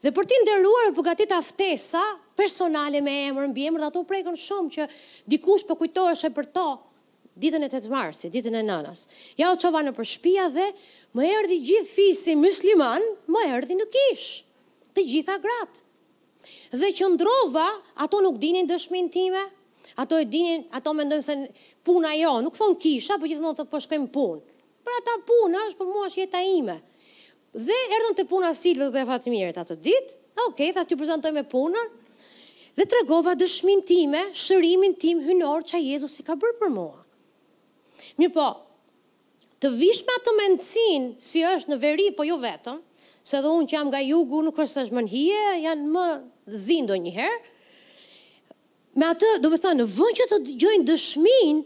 [0.02, 2.02] Dhe për ti nderuar po gatit aftesa
[2.38, 4.86] personale me emër mbi emër, dhe ato prekën shumë që
[5.32, 6.67] dikush po kujtohesh për to
[7.38, 9.08] ditën e 8 marësi, ditën e nanës.
[9.38, 10.67] Ja u çova në përshpia dhe
[11.17, 14.28] më erdhi gjithë fisi musliman, më erdhi në kish.
[14.97, 15.84] Të gjitha gratë.
[16.82, 17.67] Dhe qëndrova,
[18.02, 19.43] ato nuk dinin dëshmin time,
[19.98, 21.36] Ato e dinin, ato mendojnë se
[21.88, 24.44] puna jo, nuk thon kisha, por gjithmonë thot po shkojmë punë.
[24.86, 26.76] Pra ata puna është për mua është jeta ime.
[27.66, 30.14] Dhe erdhën te puna Silvës dhe Fatmirit atë ditë.
[30.44, 31.90] Ok, tha ti prezantoj me punën.
[32.78, 37.02] Dhe tregova dëshmin time, shërimin tim hynor që Jezus i ka bërë për mua.
[38.22, 38.46] Mirë po,
[39.58, 42.84] të vish me atë mendsin si është në veri, po jo vetëm,
[43.26, 46.08] se dhe unë që jam nga jugu nuk është është më hije, janë më
[46.70, 47.42] zindo njëherë,
[48.98, 51.60] me atë, do me thënë, vënd që të gjojnë dëshmin,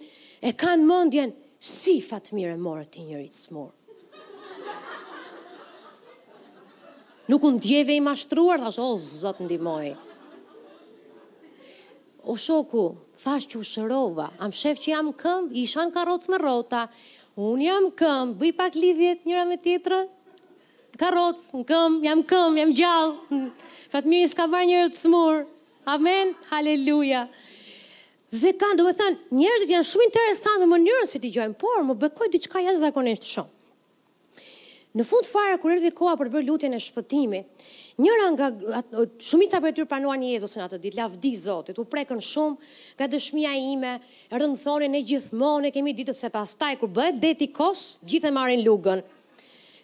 [0.43, 1.29] e kanë mëndjen,
[1.63, 3.77] si fatmire morë të njërit së morë.
[7.31, 9.93] Nuk unë djeve i mashtruar, thash, o, oh, zëtë ndimoj.
[12.27, 12.83] O shoku,
[13.23, 16.83] thash që u shërova, am shef që jam këm, ishan karotës me rota,
[17.39, 20.01] unë jam këm, bëj pak lidhjet njëra me tjetërë,
[20.99, 23.43] karotës, në këm, jam këm, jam gjallë,
[23.95, 25.41] fatmire s'ka barë njërë të smurë.
[25.89, 27.23] Amen, haleluja.
[28.31, 31.55] Dhe kanë, do me thënë, njerëzit janë shumë interesant në mënyrën se si ti gjojmë,
[31.59, 33.49] por më bëkoj diçka jasë zakonisht shumë.
[34.91, 37.63] Në fund fare, kur erdi koha për bërë lutjen e shpëtimit,
[38.03, 38.49] njëra nga
[39.23, 42.55] shumica për e tyrë Jezus në atë ditë, lafdi Zotit, u prekën shumë
[42.99, 43.93] nga dëshmia ime,
[44.29, 48.27] erdhë në thoni, ne gjithmonë kemi ditë se pas taj, kur bëhet deti kos, gjithë
[48.27, 49.01] e marin lugën.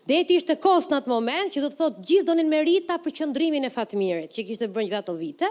[0.08, 3.64] Deti ishte kos në atë moment, që do të thotë gjithë donin merita për qëndrimin
[3.68, 5.48] e fatmirit, që kishtë bërë një dhe ato vite,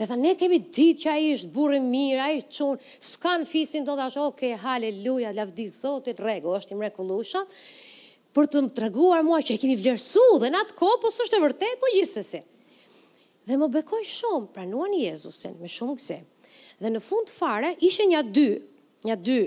[0.00, 2.76] E tha, ne kemi ditë që a i është burë mirë, a i qënë,
[3.12, 7.42] s'kan fisin të dhash, oke, okay, haleluja, lavdi zotit, rego, është i mrekulusha,
[8.32, 11.26] për të më treguar mua që e kemi vlerësu dhe në atë kohë, po së
[11.26, 12.40] është e vërtet, po gjithësese.
[13.48, 16.20] Dhe më bekoj shumë, pranuan Jezusin, me shumë këse.
[16.82, 18.46] Dhe në fund fare, ishe një dy,
[19.10, 19.40] një dy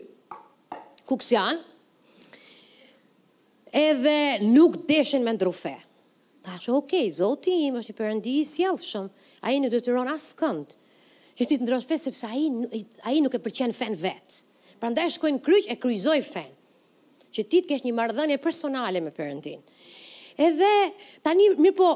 [1.10, 1.62] kuksian,
[3.76, 4.16] edhe
[4.52, 5.74] nuk deshen me ndrufe.
[6.46, 9.70] Ta ok, okej, okay, zoti im është i përëndi i sjellë shumë, a i në
[9.70, 10.76] detyron asë këndë,
[11.38, 12.36] që ti të ndrosh fe, sepse a
[13.14, 14.42] i, nuk e përqenë fen vetë.
[14.82, 16.50] Pra e shkojnë kryq e kryzoj fen,
[17.36, 19.62] që ti të kesh një mardhënje personale me përëndin.
[20.48, 20.72] Edhe,
[21.24, 21.90] tani, mirë po,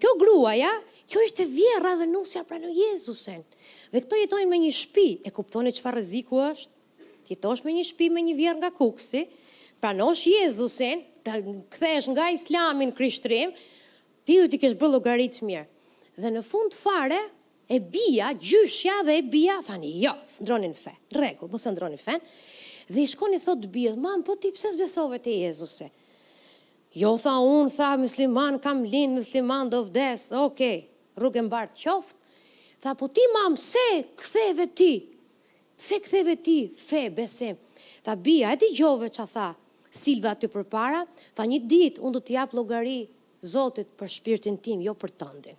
[0.00, 0.70] kjo grua, ja,
[1.10, 3.44] kjo është e vjera dhe nusja pra në Jezusen.
[3.92, 6.88] Dhe këto jetonin me një shpi, e kuptoni që fa rëziku është,
[7.28, 9.26] ti tosh me një shpi me një vjerë nga kuksi,
[9.82, 11.36] pra nosh Jezusen, të
[11.74, 13.54] kthesh nga islamin krishtrim,
[14.26, 15.66] ti du t'i kesh bëllë logaritë mirë
[16.16, 17.18] dhe në fund fare
[17.68, 22.22] e bia gjyshja dhe e bia thani jo s'ndronin fe regu, mos e ndronin fen
[22.88, 25.88] dhe i shkoni thotë thot bia mam po ti pse s'besove te Jezusi
[26.96, 30.62] jo tha un tha musliman kam lind musliman do vdes ok
[31.20, 32.16] rrugë mbart qoft
[32.80, 33.84] tha po ti mam se
[34.22, 34.90] ktheve ti
[35.88, 37.60] se ktheve ti fe besim
[38.06, 39.50] tha bia e dëgjove ça tha
[39.96, 41.04] Silva ty përpara
[41.36, 43.02] tha një ditë un do të jap llogari
[43.46, 45.58] Zotit për shpirtin tim jo për tëndin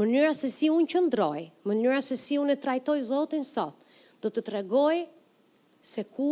[0.00, 3.82] mënyra se si unë qëndroj, mënyra se si unë e trajtoj Zotin sot,
[4.22, 5.02] do të tregoj
[5.92, 6.30] se ku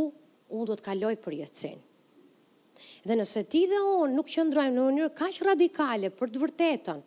[0.49, 1.77] unë do të kaloj për jetësin.
[3.09, 7.05] Dhe nëse ti dhe unë nuk qëndrojmë në mënyrë kaq radikale për të vërtetën,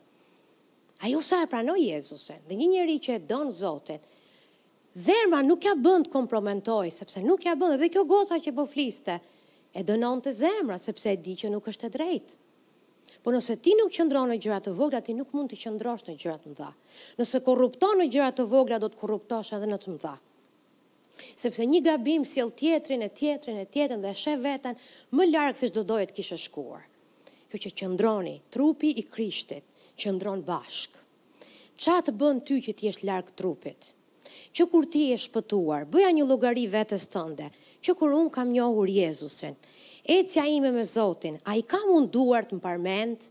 [1.12, 4.00] ju sa e pranoj Jezuse, dhe një njëri që e donë Zotin,
[5.06, 8.68] zemra nuk ja bënd të kompromentoj, sepse nuk ja bënd, dhe kjo gota që po
[8.70, 9.18] fliste,
[9.74, 12.40] e donon të zemra, sepse e di që nuk është e drejtë.
[13.22, 16.14] Po nëse ti nuk qëndron në gjërat të vogla, ti nuk mund të qëndrosh në
[16.22, 16.70] gjërat të mëdha.
[17.22, 20.14] Nëse korrupton në gjërat të vogla, do të korruptosh edhe në të mëdha.
[21.38, 24.80] Sepse një gabim sjell tjetrin e tjetrin e tjetrin dhe e sheh veten
[25.14, 26.88] më larg se çdo doje të kishe shkuar.
[27.52, 29.68] Kjo që qëndroni, trupi i Krishtit
[30.02, 30.98] qëndron bashk.
[31.82, 33.94] Qa të bën ty që t'jesh larg trupit?
[34.58, 37.52] Që kur ti eshtë shpëtuar, bëja një logari vetës tënde,
[37.86, 39.56] që kur unë kam njohur Jezusin,
[40.12, 43.30] e cja ime me Zotin, a i ka munduar të më parment,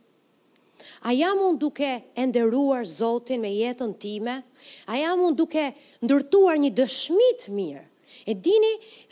[1.05, 4.39] a ja mund duke enderuar Zotin me jetën time,
[4.89, 5.67] a ja mund duke
[6.01, 7.85] ndërtuar një dëshmit mirë,
[8.25, 8.71] e dini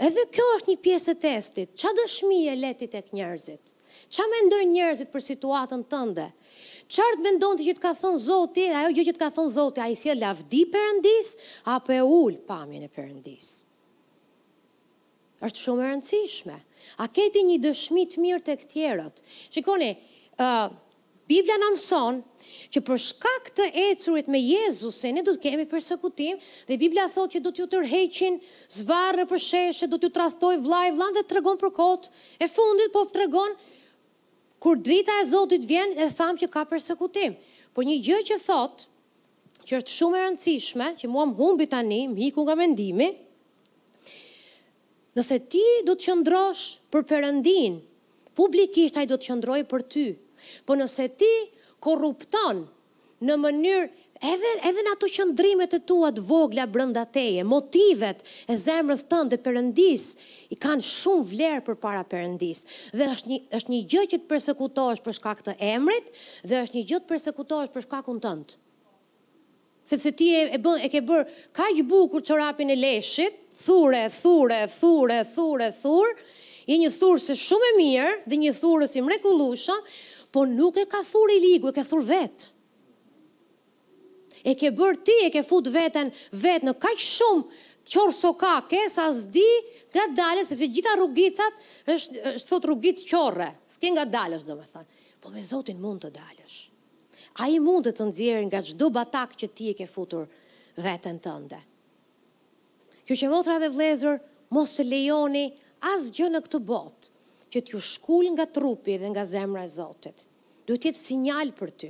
[0.08, 3.74] edhe kjo është një pjesë të testit, qa dëshmi e letit e kënjërzit,
[4.16, 6.30] qa me ndoj njërzit për situatën tënde,
[6.88, 9.98] Qartë me ndonë të gjithë ka thënë zoti, ajo gjithë ka thënë zoti, a i
[10.00, 11.34] si e lavdi përëndis,
[11.68, 13.58] apo e ullë pamin e përëndisë
[15.46, 16.54] është shumë e rëndësishme.
[17.02, 19.20] A keti një dëshmi të mirë të këtjerët?
[19.54, 19.90] Shikoni,
[20.42, 20.70] uh,
[21.28, 22.22] Biblia në mëson
[22.72, 26.38] që për shkak të ecurit me Jezusin, ne du të kemi përsekutim
[26.70, 28.38] dhe Biblia thot që du t'ju tërheqin
[28.78, 32.12] zvarë për sheshe, du t'ju trathoj vlaj, vlan dhe të regon për kotë,
[32.42, 33.54] e fundit po të regon
[34.64, 37.36] kur drita e Zotit vjen e tham që ka përsekutim.
[37.76, 38.88] Por një gjë që thot,
[39.68, 43.12] që është shumë e rëndësishme, që mua më humbi tani, më hiku nga mendimi,
[45.18, 46.64] Nëse ti do të qëndrosh
[46.94, 47.78] për përëndin,
[48.38, 50.04] publikisht ai do të qëndrojë për ty.
[50.66, 51.30] Po nëse ti
[51.82, 52.60] korrupton
[53.26, 53.88] në mënyrë
[54.30, 59.38] edhe edhe në ato qëndrimet e tua të vogla brenda teje, motivet e zemrës tënde
[59.42, 60.06] Perëndis
[60.54, 62.62] i kanë shumë vlerë përpara Perëndis.
[62.94, 66.14] Dhe është një është një gjë që të persekutosh për shkak të emrit
[66.46, 68.54] dhe është një gjë të persekutosh për shkakun tënd.
[69.88, 74.60] Sepse ti e e bën e ke bër kaq bukur çorapin e leshit, thurë, thurë,
[74.72, 76.28] thurë, thurë, thurë,
[76.68, 79.76] i një thurë se shumë e mirë dhe një thurë si mrekulusha,
[80.34, 82.50] po nuk e ka thurë i ligu, e ka thurë vetë.
[84.48, 88.54] E ke bërë ti, e ke futë vetën vetë në kaj shumë, qorë so ka,
[88.68, 89.44] ke sa zdi,
[89.96, 94.58] nga dalës, se përse gjitha rrugicat, është, është thotë rrugicë qorë, s'ke nga dalës, do
[94.60, 94.90] me thënë.
[95.20, 96.70] po me zotin mund të dalës.
[97.42, 100.28] A i mund të të nëzirë nga gjdo batak që ti e ke futur
[100.78, 101.58] vetën tënde.
[103.08, 104.18] Kjo që motra dhe vlezër,
[104.52, 105.46] mos e lejoni
[105.88, 107.08] as gjë në këtë botë,
[107.54, 110.26] që t'ju shkull nga trupi dhe nga zemra e Zotit.
[110.68, 111.88] Duhet jetë sinjal për ty.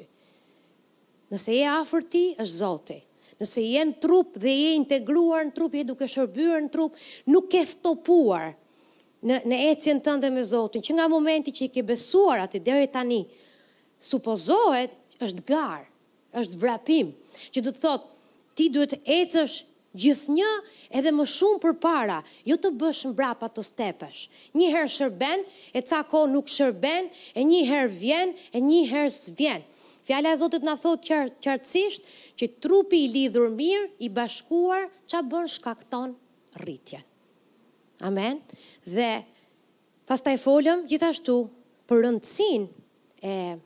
[1.35, 2.99] Nëse je afër ti, është Zoti.
[3.43, 6.95] Nëse je në trup dhe je integruar në trup, je duke shërbyer në trup,
[7.35, 8.47] nuk ke stopuar
[9.29, 12.87] në në ecjen tënde me Zotin, që nga momenti që i ke besuar atë deri
[12.95, 13.19] tani,
[13.99, 14.95] supozohet
[15.27, 15.83] është gar,
[16.39, 17.11] është vrapim,
[17.51, 19.59] që do të thotë ti duhet ecësh
[19.99, 20.51] gjithnjë
[20.99, 24.20] edhe më shumë për para, jo të bësh mbrapa të stepesh.
[24.57, 25.42] Një herë shërben,
[25.76, 29.66] e ca ko nuk shërben, e një herë vjen, e një herë s'vjen.
[30.09, 32.07] Fjala e Zotit na thot kjartësisht, qartësisht
[32.40, 36.14] që trupi i lidhur mirë, i bashkuar, ç'a bën shkakton
[36.62, 37.05] rritjen.
[38.09, 38.38] Amen.
[38.86, 39.11] Dhe
[40.09, 41.40] pastaj folëm gjithashtu
[41.90, 42.84] për rëndësinë
[43.34, 43.64] e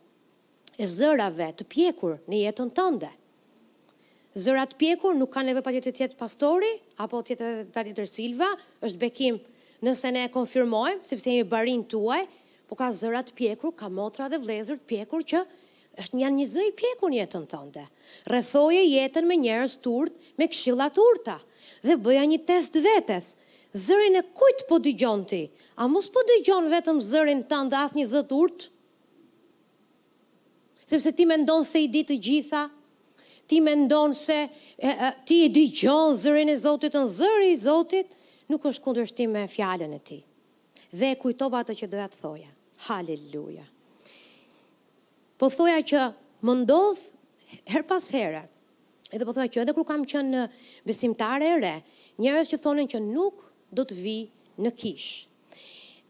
[0.83, 3.07] e zërave të pjekur në jetën tënde
[4.33, 6.68] zërat pjekur nuk kanë nevojë patjetër të tjetë pastori
[7.05, 8.49] apo të jetë patjetër Silva,
[8.80, 9.37] është bekim
[9.85, 12.22] nëse ne e konfirmojmë sepse jemi barin tuaj,
[12.68, 15.43] po ka zërat pjekur, ka motra dhe vlezër pjekur që
[16.01, 17.85] është janë një zë i pjekur në jetën tënde.
[18.30, 21.37] Rrethoje jetën me njerëz turt, me këshilla turta
[21.85, 23.35] dhe bëja një test vetes.
[23.76, 25.43] Zërin e kujt po dëgjon ti?
[25.76, 28.70] A mos po dëgjon vetëm zërin tënd një zë turt?
[30.89, 32.64] Sepse ti mendon se i di të gjitha,
[33.53, 34.37] ti me ndonë se
[34.81, 38.15] e, e, ti i di gjonë zërin e Zotit, në zëri i Zotit,
[38.49, 40.19] nuk është kundërshtim me fjallën e ti.
[40.93, 42.49] Dhe e kujtova atë që doja të thoja.
[42.89, 43.67] Haleluja.
[45.39, 46.01] Po thoja që
[46.47, 48.41] më ndodhë her pas herë,
[49.13, 50.47] edhe po thoja që edhe kur kam qënë në
[50.89, 51.75] besimtare re,
[52.23, 53.45] njërës që thonin që nuk
[53.77, 54.17] do të vi
[54.65, 55.29] në kishë.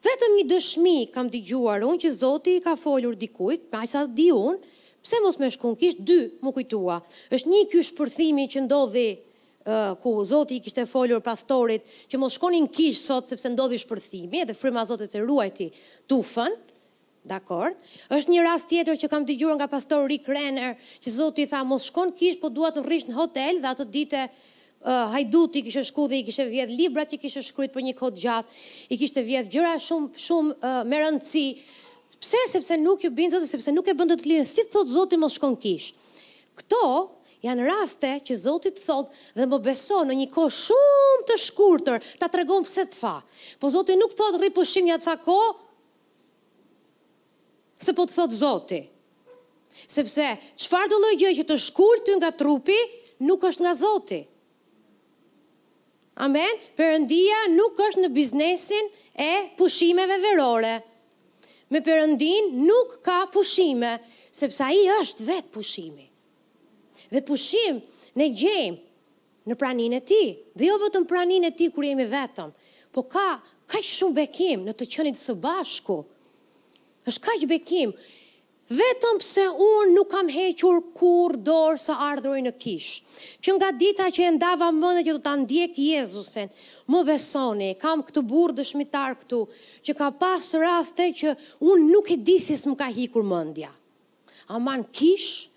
[0.03, 4.03] Vetëm një dëshmi kam t'i gjuar unë që Zoti ka folur dikujt, pa i sa
[4.11, 4.63] di unë,
[5.03, 7.01] pse mos me shkun, kisht dy mu kujtua.
[7.35, 12.39] është një ky shpërthimi që ndodhi uh, ku Zoti i kishte folur pastorit që mos
[12.39, 15.71] shkonin në kish sot sepse ndodhi shpërthimi edhe fryma Zotit e ruajti
[16.09, 16.55] tufën.
[17.23, 17.69] Dakor.
[18.11, 20.73] Është një rast tjetër që kam dëgjuar nga pastor Rick Renner,
[21.05, 24.23] që Zoti tha mos shkon kish, po duat të rrish në hotel dhe atë ditë
[24.25, 28.23] uh, Hajduti kishte shku dhe i kishte vjedh librat që kishte shkruar për një kohë
[28.25, 28.51] gjatë.
[28.91, 31.47] I kishte vjedh gjëra shumë shumë uh, me rëndësi
[32.23, 32.39] Pse?
[32.53, 34.47] Sepse nuk ju bindë Zoti, sepse nuk e bën dot të lidhë.
[34.47, 35.89] Si thot Zoti mos shkon kish.
[36.61, 36.81] Kto
[37.43, 42.07] janë raste që Zoti të thotë dhe më beso në një kohë shumë të shkurtër,
[42.23, 43.15] ta tregon pse të fa.
[43.59, 45.51] Po Zoti nuk thotë rri pushim ja ca kohë.
[47.83, 48.81] Se po të thot Zoti.
[49.91, 50.29] Sepse
[50.63, 52.79] çfarë do lloj gjë që të shkurtë nga trupi,
[53.27, 54.21] nuk është nga Zoti.
[56.23, 56.55] Amen.
[56.79, 58.95] Perëndia nuk është në biznesin
[59.27, 60.77] e pushimeve verore
[61.73, 63.95] me përëndin nuk ka pushime,
[64.35, 66.07] sepse a i është vetë pushimi.
[67.13, 67.81] Dhe pushim
[68.21, 70.21] ne gjejmë në praninë e ti,
[70.57, 72.53] dhe jo vëtë në praninë e ti kërë jemi vetëm,
[72.95, 73.27] po ka
[73.73, 75.97] kaj shumë bekim në të qënit së bashku,
[77.09, 77.97] është kaj bekim,
[78.71, 83.25] vetëm pse unë nuk kam hequr kur dorë së ardhëroj në kishë.
[83.43, 86.53] Që nga dita që e ndava mëne që do të ndjek Jezusen,
[86.91, 89.43] më besoni, kam këtë burë dëshmitar këtu,
[89.89, 93.73] që ka pas raste që unë nuk e disis më ka hikur mëndja.
[94.55, 95.51] Aman kishë,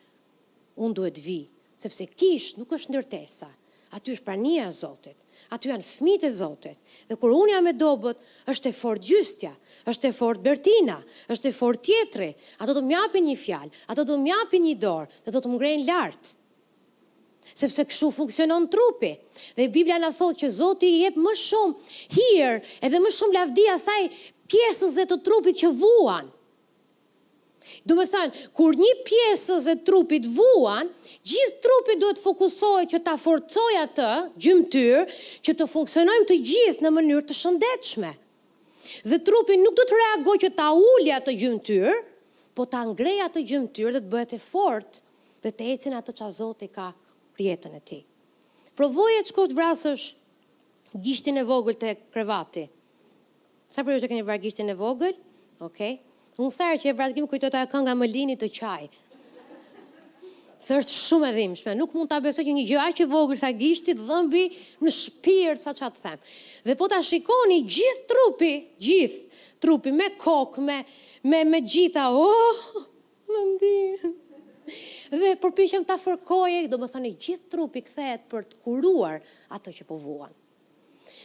[0.82, 1.40] unë duhet vi,
[1.78, 3.50] sepse kishë nuk është ndërtesa,
[3.98, 5.22] aty është prania e Zotit
[5.54, 6.80] aty janë fmit e Zotit.
[7.10, 9.52] Dhe kur unë jam me dobët, është e fort gjystja,
[9.92, 10.98] është e fort Bertina,
[11.34, 14.76] është e fort tjetri, ato do të mjapin një fjalë, ato do të mjapin një
[14.82, 16.34] dorë, dhe do të më ngrejnë lartë.
[17.56, 19.12] Sepse këshu funksionon trupi.
[19.60, 23.76] Dhe Biblia në thotë që Zoti i jep më shumë hirë edhe më shumë lavdia
[23.82, 24.00] saj
[24.50, 26.32] pjesës e të trupit që vuan.
[27.86, 28.06] Do me
[28.58, 30.88] kur një pjesës e trupit vuan,
[31.22, 34.08] gjithë trupit duhet fokusohet që ta forcoj atë
[34.46, 35.12] gjymëtyr,
[35.46, 38.10] që të funksionojmë të gjithë në mënyrë të shëndetshme.
[39.12, 42.00] Dhe trupi nuk do të reagoj që ta ullja atë gjymëtyr,
[42.58, 45.00] po ta ngrej atë gjymëtyr dhe të bëhet e fort
[45.46, 46.88] dhe të ecin atë që a ka
[47.42, 48.00] rjetën e ti.
[48.76, 50.08] Provoje që kërë vrasësh
[51.06, 52.66] gishtin e vogël të krevati.
[53.76, 55.14] Sa për që keni vrar gishtin e vogël?
[55.62, 56.02] Okej.
[56.02, 56.14] Okay.
[56.36, 58.86] Unë sërë që e vratëgjim kujtoj të e kënga më linit të qaj.
[60.66, 63.40] Së është shumë e dhimshme, nuk mund ta besoj që një gjë aq e vogël
[63.40, 64.42] sa gishtit dhëmbi
[64.84, 66.18] në shpirt sa çat them.
[66.66, 70.80] Dhe po ta shikoni gjithë trupi, gjithë trupi me kokë, me
[71.32, 72.82] me me gjitha, oh,
[73.32, 74.16] më ndihem.
[75.22, 79.22] Dhe përpiqem ta fërkoje, do të thëni gjithë trupi kthehet për të kuruar
[79.56, 80.34] atë që po vuan.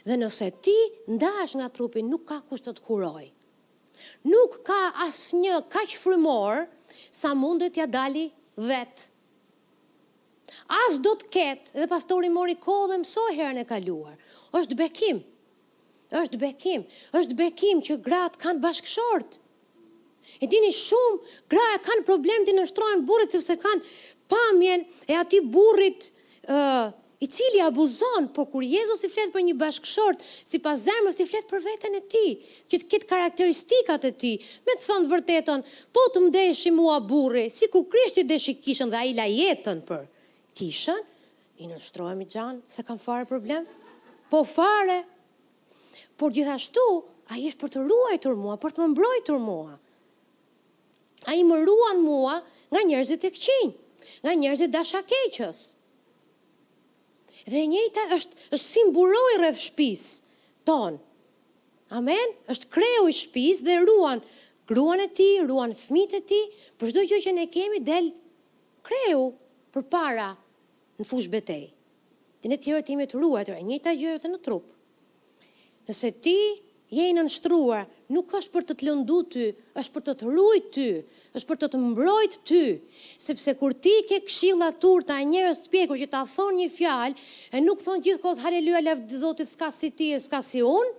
[0.06, 0.76] Dhe nëse ti
[1.16, 3.30] ndash nga trupi, nuk ka kushtë të të kurojë.
[4.24, 6.64] Nuk ka asë një ka që frymor
[7.20, 8.26] sa mundet ja dali
[8.60, 9.08] vetë.
[10.74, 14.16] Asë do të ketë, dhe pastori mori dhe mëso herën e kaluar.
[14.60, 15.18] është bekim,
[16.20, 16.84] është bekim,
[17.20, 19.38] është bekim që gratë kanë bashkëshortë.
[20.42, 21.18] E dini shumë,
[21.50, 23.82] graja kanë problem të nështrojnë burit, sepse kanë
[24.30, 26.10] pamjen e ati burit,
[27.20, 31.26] i cili abuzon, por kur Jezus i flet për një bashkëshort, si pas zemrës i
[31.28, 32.22] flet për veten e ti,
[32.72, 34.30] që të ketë karakteristikat e ti,
[34.64, 38.88] me të thënë vërtetën, po të mdeshi mua burri, si ku krisht i deshi kishën
[38.92, 40.06] dhe a i la jetën për
[40.56, 41.02] kishën,
[41.60, 43.66] i i gjanë, se kam fare problem,
[44.32, 45.02] po fare,
[46.16, 46.86] por gjithashtu,
[47.30, 49.76] a i është për të ruajtur mua, për të më mbrojtur mua,
[51.28, 52.40] a i më ruan mua
[52.72, 53.70] nga njerëzit e këqinj,
[54.24, 55.60] nga njerëzit dashakeqës,
[57.48, 60.04] Dhe e njëta është si mburoj rreth shtëpis
[60.68, 60.98] ton.
[61.96, 64.20] Amen, është kreu i shtëpis dhe ruan
[64.70, 66.40] gruan e ti, ruan fëmijët e ti,
[66.78, 68.10] për çdo gjë që ne kemi del
[68.86, 69.24] kreu
[69.74, 70.28] përpara
[71.00, 71.64] në fushë betej.
[72.44, 74.68] Dhe ne të tjerët jemi të ruajtur, e njëjta gjë edhe në trup.
[75.88, 76.36] Nëse ti
[76.90, 79.44] je i nuk është për të të lëndu ty,
[79.78, 80.86] është për të të rujt ty,
[81.38, 82.62] është për të të mbrojt ty,
[83.22, 87.18] sepse kur ti ke kshila tur të a njërës pjekur që ta thonë një fjalë,
[87.54, 90.62] e nuk thonë gjithë kohët haleluja lef dhe zotit s'ka si ti e s'ka si
[90.62, 90.90] unë,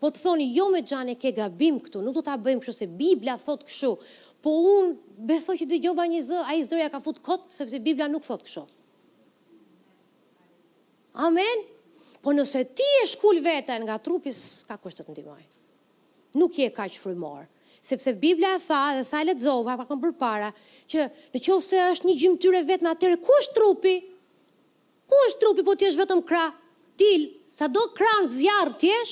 [0.00, 2.88] po të thoni jo me gjane ke gabim këtu, nuk do të abëjmë kështu se
[3.04, 3.92] Biblia thot kështu,
[4.44, 8.08] po unë beso që dy gjova një zë, a i ka fut kotë, sepse Biblia
[8.08, 8.64] nuk thot kështu.
[11.12, 11.44] Amen?
[11.44, 11.68] Amen?
[12.24, 15.42] Po nëse ti e shkull veten nga trupi, s'ka kushtë të të ndihmoj.
[16.40, 17.42] Nuk je kaq frymor,
[17.84, 20.48] sepse Bibla e tha dhe sa e lexova pak më përpara
[20.88, 21.04] që
[21.34, 23.92] në që ose është një gjymtyrë vetëm atëre ku është trupi?
[25.12, 26.46] Ku është trupi po ti je vetëm kra?
[26.96, 29.04] Til, sa do kran zjarr ti je?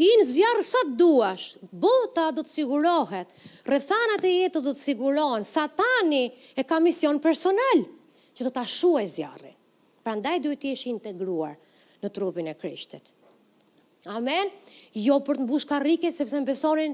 [0.00, 3.28] I në zjarë sa të bota do të sigurohet,
[3.68, 6.24] rëthanat e jetë do të sigurohen, satani
[6.56, 7.84] e ka mision personal
[8.32, 8.64] që do të
[9.04, 9.53] e zjarë
[10.04, 11.56] pra ndaj duhet të jesh integruar
[12.04, 13.14] në trupin e krishtet.
[14.12, 14.50] Amen?
[15.00, 16.86] Jo për të mbush karrike, sepse në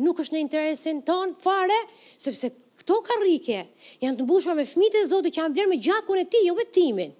[0.00, 1.78] nuk është në interesin ton fare,
[2.20, 3.64] sepse këto karrike
[4.04, 6.54] janë të mbushur me fmitë e zote që janë blerë me gjakun e ti, jo
[6.56, 7.10] me timin.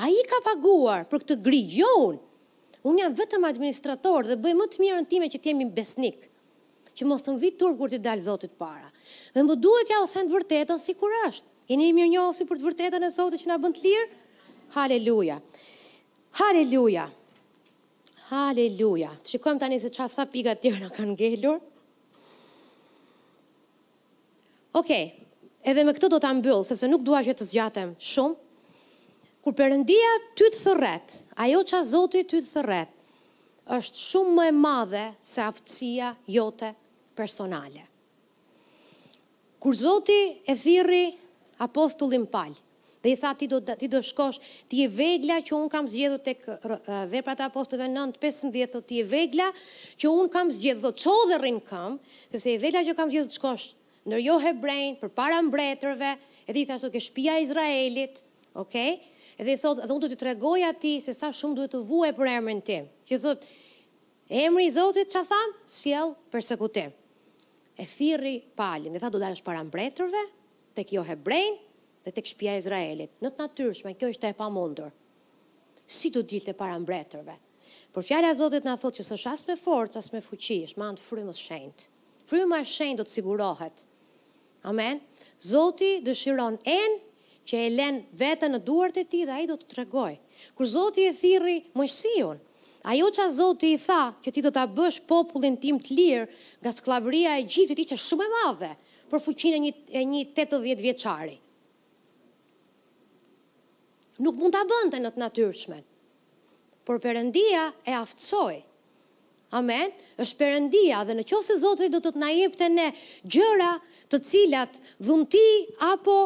[0.00, 2.20] A i ka paguar për këtë grijon,
[2.84, 2.84] unë.
[2.84, 6.28] janë jam vetëm administrator dhe bëjë më të mirën time që t'jemi besnik,
[6.96, 8.88] që mos të mvitë turë kur t'i dalë zotit para.
[9.34, 11.48] Dhe më duhet ja u thënë vërtetën si kur është.
[11.70, 14.06] Jeni i mirë njohësi për të vërtetën e Zotit që nga bënd të lirë?
[14.74, 15.36] Haleluja.
[16.40, 17.04] Haleluja.
[18.30, 19.10] Haleluja.
[19.22, 21.60] Të shikojmë tani se qa sa pika tjerë në kanë ngelur.
[24.80, 25.28] Okej, okay.
[25.62, 28.46] edhe me këtë do të ambyllë, sepse nuk dua që të zgjatem shumë.
[29.40, 31.16] Kur përëndia ty të thërret,
[31.46, 32.90] ajo që a ty të thërret,
[33.78, 36.74] është shumë më e madhe se aftësia jote
[37.18, 37.86] personale.
[39.60, 41.02] Kur zoti e thirri
[41.62, 42.54] apostullin Paul.
[43.00, 44.36] dhe i tha ti do, ti do shkosh,
[44.68, 46.42] ti e vegla që unë kam zgjedhur tek
[47.08, 51.20] veprat e të apostullëve 9-15, thot ti e vegla që unë kam zgjedhë, thot çoh
[51.30, 51.94] dhe rrin kam,
[52.28, 53.70] sepse e vegla që kam zgjedhë të shkosh,
[54.04, 56.10] ndër jo hebrejnë, për mbretërve,
[56.50, 58.20] edhe i tha, thot ke shpia Izraelit,
[58.52, 58.98] okay?
[59.40, 62.12] edhe i thot, dhe unë do të tregoj ati se sa shumë duhet të vuaj
[62.20, 63.48] për emrin tim, që thot,
[64.30, 66.92] Emri i Zotit që tha, sjell përsekutim.
[67.74, 70.20] E thirri palin dhe tha do dalësh para mbretërve,
[70.80, 71.58] të kjo hebrejnë
[72.06, 73.10] dhe të këshpia Izraelit.
[73.20, 74.88] Në të natyrshme, kjo ishte e pa mundur.
[75.90, 77.36] Si do dilë të para mbretërve.
[77.90, 80.80] Por fjale a Zotit nga thot që së shas me forë, as me fuqi, është
[80.80, 81.88] ma në të frymës shendë.
[82.30, 83.82] Frymë e shendë do të sigurohet.
[84.70, 85.00] Amen.
[85.42, 87.00] Zotit dëshiron enë
[87.50, 90.12] që e lenë vete në duart e ti dhe a i do të tregoj.
[90.54, 92.38] Kur Zotit e thiri mëshësion,
[92.92, 95.98] ajo jo që a Zotit i tha që ti do të bësh popullin tim të
[95.98, 96.28] lirë
[96.64, 98.72] nga sklavëria e gjithë, ti që shumë e madhe
[99.10, 101.36] për fuqinë e një e një 80 vjeçari.
[104.20, 105.80] Nuk mund ta bënte në të natyrshme,
[106.88, 108.54] Por Perëndia e aftësoi.
[109.54, 109.92] Amen.
[110.24, 112.86] Është Perëndia dhe në qëse se Zoti do të të na jepte ne
[113.30, 113.68] gjëra
[114.10, 115.42] të cilat dhunti
[115.90, 116.16] apo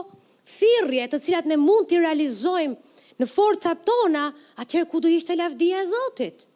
[0.54, 4.24] thirrje të cilat ne mund t'i realizojmë në forcat tona,
[4.62, 6.46] atëherë ku do ishte lavdia e Zotit?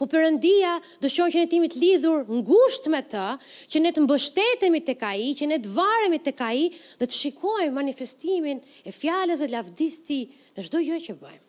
[0.00, 0.74] po përëndia
[1.04, 3.24] dëshonë që ne timit lidhur në gusht me të,
[3.70, 6.68] që ne të mbështetemi të kaji, që ne të varemi të kaji,
[7.00, 10.20] dhe të shikojmë manifestimin e fjales dhe lavdisti
[10.56, 11.40] në shdo gjë që bëjmë.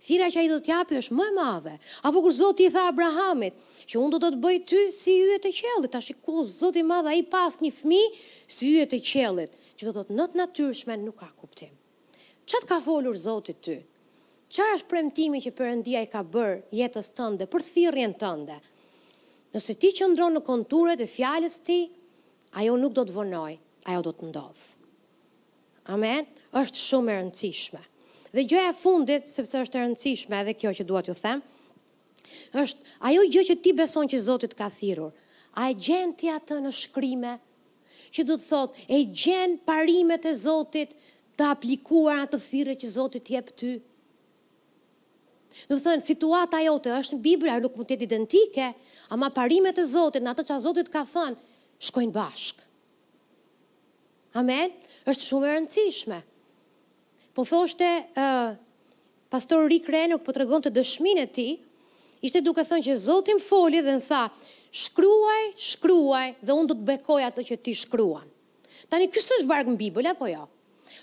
[0.00, 1.74] Thira që a i do t'japi është më madhe,
[2.08, 3.58] apo kur Zotit i tha Abrahamit,
[3.90, 6.86] që unë do të të bëj ty si ju e të qelit, ta shiko Zotit
[6.88, 8.00] madhe a i pas një fmi
[8.50, 11.74] si ju e të qelit, që do të të nëtë natyrshme nuk ka kuptim.
[12.50, 13.76] Qëtë ka folur Zotit ty?
[14.50, 18.56] Qarë është premtimi që përëndia i ka bërë jetës tënde, për thirjen tënde?
[19.54, 21.76] Nëse ti që ndronë në konturët e fjallës ti,
[22.58, 23.52] ajo nuk do të vënoj,
[23.92, 24.66] ajo do të ndodhë.
[25.94, 26.26] Amen?
[26.58, 27.80] është shumë e rëndësishme.
[28.34, 31.42] Dhe gjëja e fundit, sepse është e rëndësishme edhe kjo që duat ju them,
[32.62, 35.14] është ajo gjë që ti beson që Zotit ka thirur,
[35.62, 37.44] a e gjenë tja të në shkrimet,
[38.14, 40.96] që du të thot, e gjenë parimet e Zotit
[41.38, 43.70] të aplikuar atë thire që Zotit jep të
[45.68, 48.66] Do të thënë, situata jote është në Biblia, nuk mund të jetë identike,
[49.12, 51.38] ama parimet e Zotit, në atë që a Zotit ka thënë,
[51.90, 52.66] shkojnë bashkë.
[54.38, 54.70] Amen?
[55.10, 56.16] është shumë e rëndësishme.
[57.34, 57.86] Po thoshte,
[58.22, 58.52] uh,
[59.32, 61.46] pastor Rick Renuk po të regon të dëshmin e ti,
[62.22, 64.22] ishte duke thënë që Zotim foli dhe në tha,
[64.82, 68.28] shkruaj, shkruaj, dhe unë do të bekoj atë që ti shkruan.
[68.92, 70.46] Tani, kësë është vargë në Biblia, po jo?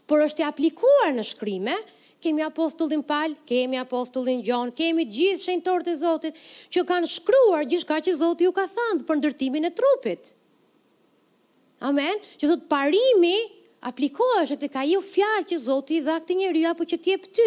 [0.07, 5.85] Por është i aplikuar në shkrimet, kemi apostullin Pal, kemi apostullin Gjon, kemi gjithë shenjtor
[5.85, 6.39] të Zotit
[6.73, 10.31] që kanë shkruar gjithë ka që Zotit ju ka thandë për ndërtimin e trupit.
[11.89, 13.35] Amen, që të parimi
[13.91, 17.19] aplikohesh të ka ju fjalë që Zoti i dha këtë rria, apo që ti e
[17.21, 17.45] ty.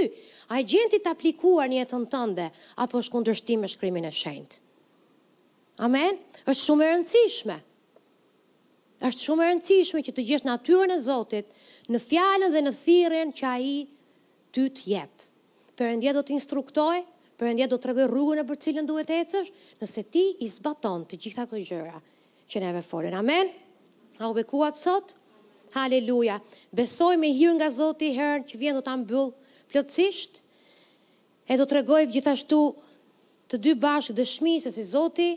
[0.54, 2.46] A i gjenti të aplikuar një jetën tënde
[2.80, 4.60] apo është kundërshtim me shkrimin e shenjt.
[5.82, 6.18] Amen.
[6.46, 7.56] Është shumë e rëndësishme.
[9.10, 11.50] Është shumë e rëndësishme që të gjesh natyrën e Zotit
[11.90, 13.68] në fjalën dhe në thirrjen që ai
[14.55, 15.24] ty të jep.
[15.78, 17.07] Perëndia do të instruktoj,
[17.40, 19.46] Perëndia do të tregoj rrugën e për cilën duhet e ecësh,
[19.80, 22.01] nëse ti i zbaton të gjitha këto gjëra
[22.53, 23.14] që neve folën.
[23.16, 23.48] Amen.
[24.20, 25.14] A u bekuat sot?
[25.72, 26.36] Haleluja.
[26.76, 29.30] Besoj me hir nga Zoti herën që vjen do ta mbyll
[29.72, 30.42] plotësisht.
[31.48, 32.61] E do tregoj gjithashtu
[33.48, 35.30] të dy bashkë dëshmi, se si Zoti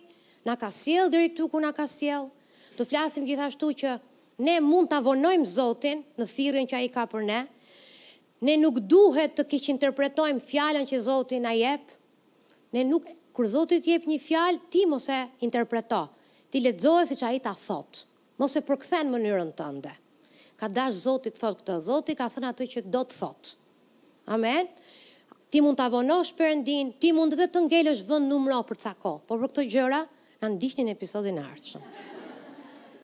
[0.43, 2.27] na ka sjell deri këtu ku na ka sjell.
[2.75, 3.95] Do flasim gjithashtu që
[4.43, 7.43] ne mund ta avonojmë Zotin në thirrjen që ai ka për ne.
[8.43, 11.93] Ne nuk duhet të kishë interpretojmë fjallën që Zotin a jep,
[12.75, 16.01] ne nuk, kër Zotit jep një fjallë, ti mos e interpreto,
[16.51, 18.01] ti letëzojë si që a i ta thotë,
[18.43, 19.93] mos e përkëthen mënyrën të ndë.
[20.59, 23.55] Ka dash Zotit thotë këtë, Zotit ka thënë atë që do të thotë.
[24.35, 24.67] Amen?
[25.47, 28.89] Ti mund të avonosh për endin, ti mund dhe të ngelësh vënd numëro për të
[28.89, 30.03] sako, por për këtë gjëra,
[30.43, 32.11] në ndishtin e episodin e ardhë